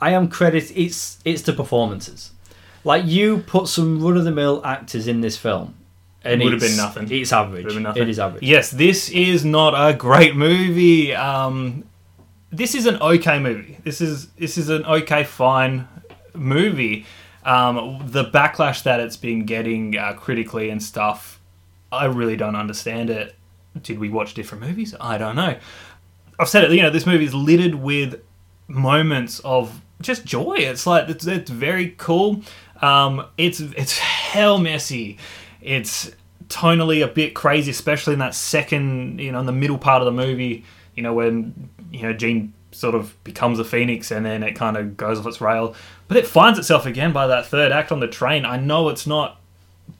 [0.00, 0.72] I am credit.
[0.74, 2.30] It's it's the performances.
[2.84, 5.74] Like you put some run of the mill actors in this film,
[6.24, 7.10] and Would have been nothing.
[7.10, 7.66] It's average.
[7.66, 8.02] Been nothing.
[8.02, 8.42] It is average.
[8.42, 11.14] Yes, this is not a great movie.
[11.14, 11.84] Um,
[12.50, 13.78] this is an okay movie.
[13.82, 15.88] This is this is an okay, fine
[16.34, 17.06] movie.
[17.44, 21.40] Um, the backlash that it's been getting uh, critically and stuff,
[21.90, 23.34] I really don't understand it.
[23.82, 24.94] Did we watch different movies?
[25.00, 25.58] I don't know.
[26.38, 26.70] I've said it.
[26.72, 28.22] You know, this movie is littered with
[28.68, 30.56] moments of just joy.
[30.58, 32.42] It's like it's, it's very cool.
[32.80, 35.18] Um, it's it's hell messy.
[35.62, 36.10] It's
[36.48, 40.06] tonally a bit crazy, especially in that second, you know, in the middle part of
[40.06, 40.64] the movie.
[40.94, 44.76] You know, when you know Jean sort of becomes a phoenix and then it kind
[44.76, 45.74] of goes off its rail,
[46.08, 48.44] but it finds itself again by that third act on the train.
[48.44, 49.40] I know it's not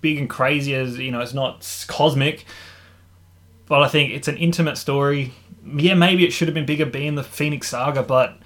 [0.01, 2.45] big and crazy as you know, it's not cosmic,
[3.67, 5.33] but I think it's an intimate story.
[5.77, 8.39] Yeah, maybe it should have been bigger being the Phoenix Saga, but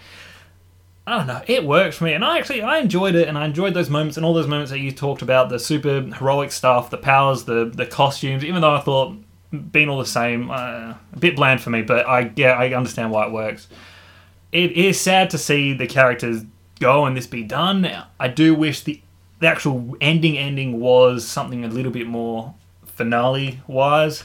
[1.07, 3.45] I don't know, it worked for me, and I actually I enjoyed it, and I
[3.45, 6.91] enjoyed those moments and all those moments that you talked about the super heroic stuff,
[6.91, 8.45] the powers, the the costumes.
[8.45, 9.17] Even though I thought
[9.71, 13.13] being all the same, uh, a bit bland for me, but I yeah I understand
[13.13, 13.69] why it works.
[14.51, 16.45] It is sad to see the characters
[16.81, 17.89] go and this be done.
[18.19, 19.01] I do wish the
[19.39, 22.55] the actual ending ending was something a little bit more
[22.85, 24.25] finale wise.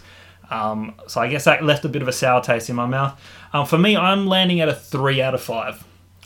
[0.50, 3.20] Um, so I guess that left a bit of a sour taste in my mouth.
[3.54, 5.84] Um, for me, I'm landing at a three out of five.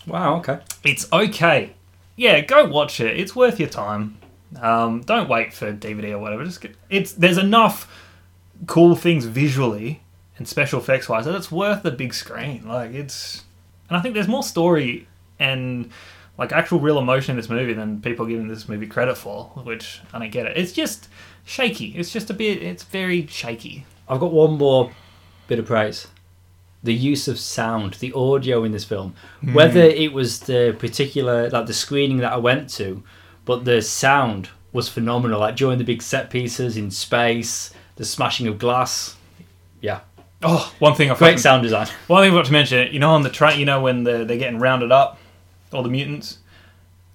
[0.07, 0.37] Wow.
[0.37, 0.59] Okay.
[0.83, 1.73] It's okay.
[2.15, 3.19] Yeah, go watch it.
[3.19, 4.17] It's worth your time.
[4.61, 6.45] Um, don't wait for DVD or whatever.
[6.45, 7.91] Just get, it's there's enough
[8.67, 10.01] cool things visually
[10.37, 12.67] and special effects wise that it's worth the big screen.
[12.67, 13.43] Like it's,
[13.89, 15.07] and I think there's more story
[15.39, 15.91] and
[16.37, 20.01] like actual real emotion in this movie than people giving this movie credit for, which
[20.13, 20.57] I don't get it.
[20.57, 21.09] It's just
[21.45, 21.87] shaky.
[21.97, 22.61] It's just a bit.
[22.61, 23.85] It's very shaky.
[24.07, 24.91] I've got one more
[25.47, 26.07] bit of praise.
[26.85, 29.53] The use of sound, the audio in this film, hmm.
[29.53, 33.03] whether it was the particular like the screening that I went to,
[33.43, 35.39] but the sound was phenomenal.
[35.39, 39.15] Like during the big set pieces in space, the smashing of glass.
[39.81, 39.99] Yeah,
[40.47, 41.87] Oh, one thing I great sound design.
[42.07, 44.25] One thing I forgot to mention, you know, on the train, you know, when the,
[44.25, 45.17] they're getting rounded up,
[45.73, 46.37] all the mutants,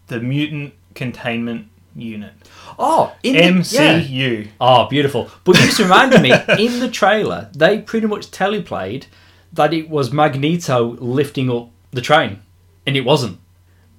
[0.08, 2.32] the mutant containment unit,
[2.78, 3.40] Oh, in the,
[3.70, 4.00] yeah.
[4.00, 4.48] MCU.
[4.60, 5.30] Oh, beautiful.
[5.44, 9.04] But you just reminded me, in the trailer, they pretty much teleplayed
[9.52, 12.40] that it was Magneto lifting up the train,
[12.86, 13.38] and it wasn't.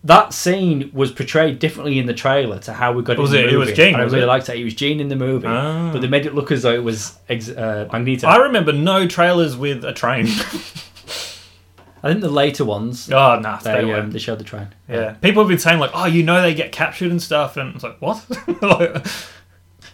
[0.03, 3.43] That scene was portrayed differently in the trailer to how we got Was it in
[3.45, 4.25] it- the it was Jean, I really it?
[4.25, 4.57] liked that.
[4.57, 5.91] It was Jean in the movie, Ah.
[5.93, 8.25] but they made it look as though it was ex- uh, Magneto.
[8.27, 10.25] I remember no trailers with a train.
[12.03, 14.69] I think the later ones, oh, nah, stay they, um, they showed the train.
[14.89, 15.11] yeah.
[15.21, 17.83] People have been saying, like, oh, you know they get captured and stuff, and it's
[17.83, 18.25] like, what?
[18.61, 19.05] Like,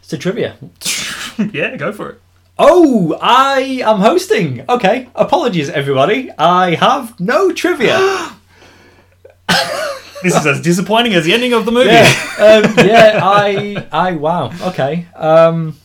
[0.01, 0.55] It's a trivia.
[1.51, 2.21] yeah, go for it.
[2.59, 4.65] Oh, I am hosting.
[4.67, 6.31] Okay, apologies, everybody.
[6.37, 7.97] I have no trivia.
[10.23, 11.89] This is as disappointing as the ending of the movie.
[11.89, 12.01] yeah,
[12.39, 13.19] um, yeah.
[13.21, 14.51] I, I, wow.
[14.69, 15.05] Okay.
[15.15, 15.77] Um,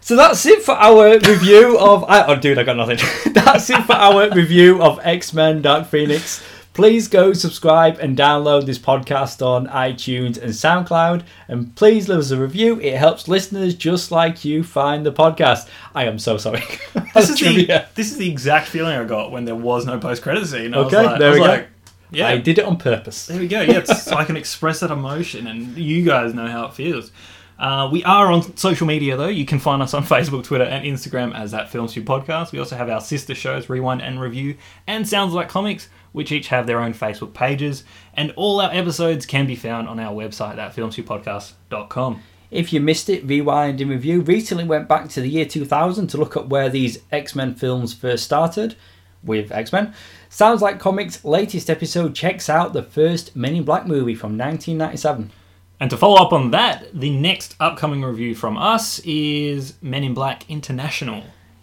[0.00, 2.04] so that's it for our review of.
[2.04, 2.98] I, oh, dude, I got nothing.
[3.32, 6.42] that's it for our review of X Men: Dark Phoenix.
[6.72, 12.30] Please go subscribe and download this podcast on iTunes and SoundCloud, and please leave us
[12.30, 12.80] a review.
[12.80, 15.68] It helps listeners just like you find the podcast.
[15.96, 16.62] I am so sorry.
[17.12, 20.22] This is, the, this is the exact feeling I got when there was no post
[20.22, 20.72] credit scene.
[20.72, 21.44] I was Okay, like, there we go.
[21.44, 21.68] like,
[22.12, 23.26] Yeah, I did it on purpose.
[23.26, 23.60] There we go.
[23.62, 27.10] Yeah, so I can express that emotion, and you guys know how it feels.
[27.58, 29.26] Uh, we are on social media though.
[29.28, 32.52] You can find us on Facebook, Twitter, and Instagram as that Film Stew Podcast.
[32.52, 34.56] We also have our sister shows, Rewind and Review,
[34.86, 37.84] and Sounds Like Comics, which each have their own Facebook pages.
[38.14, 42.22] And all our episodes can be found on our website at filmstewpodcast.com.
[42.50, 46.16] If you missed it, Rewind and Review recently went back to the year 2000 to
[46.18, 48.74] look at where these X Men films first started
[49.22, 49.94] with X Men.
[50.28, 55.30] Sounds like Comics' latest episode checks out the first Men in Black movie from 1997.
[55.78, 60.12] And to follow up on that, the next upcoming review from us is Men in
[60.12, 61.22] Black International.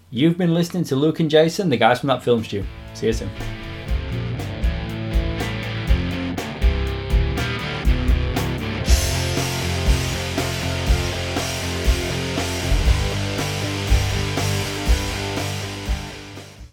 [0.09, 2.65] You've been listening to Luke and Jason, the guys from that film stew.
[2.93, 3.66] See you soon.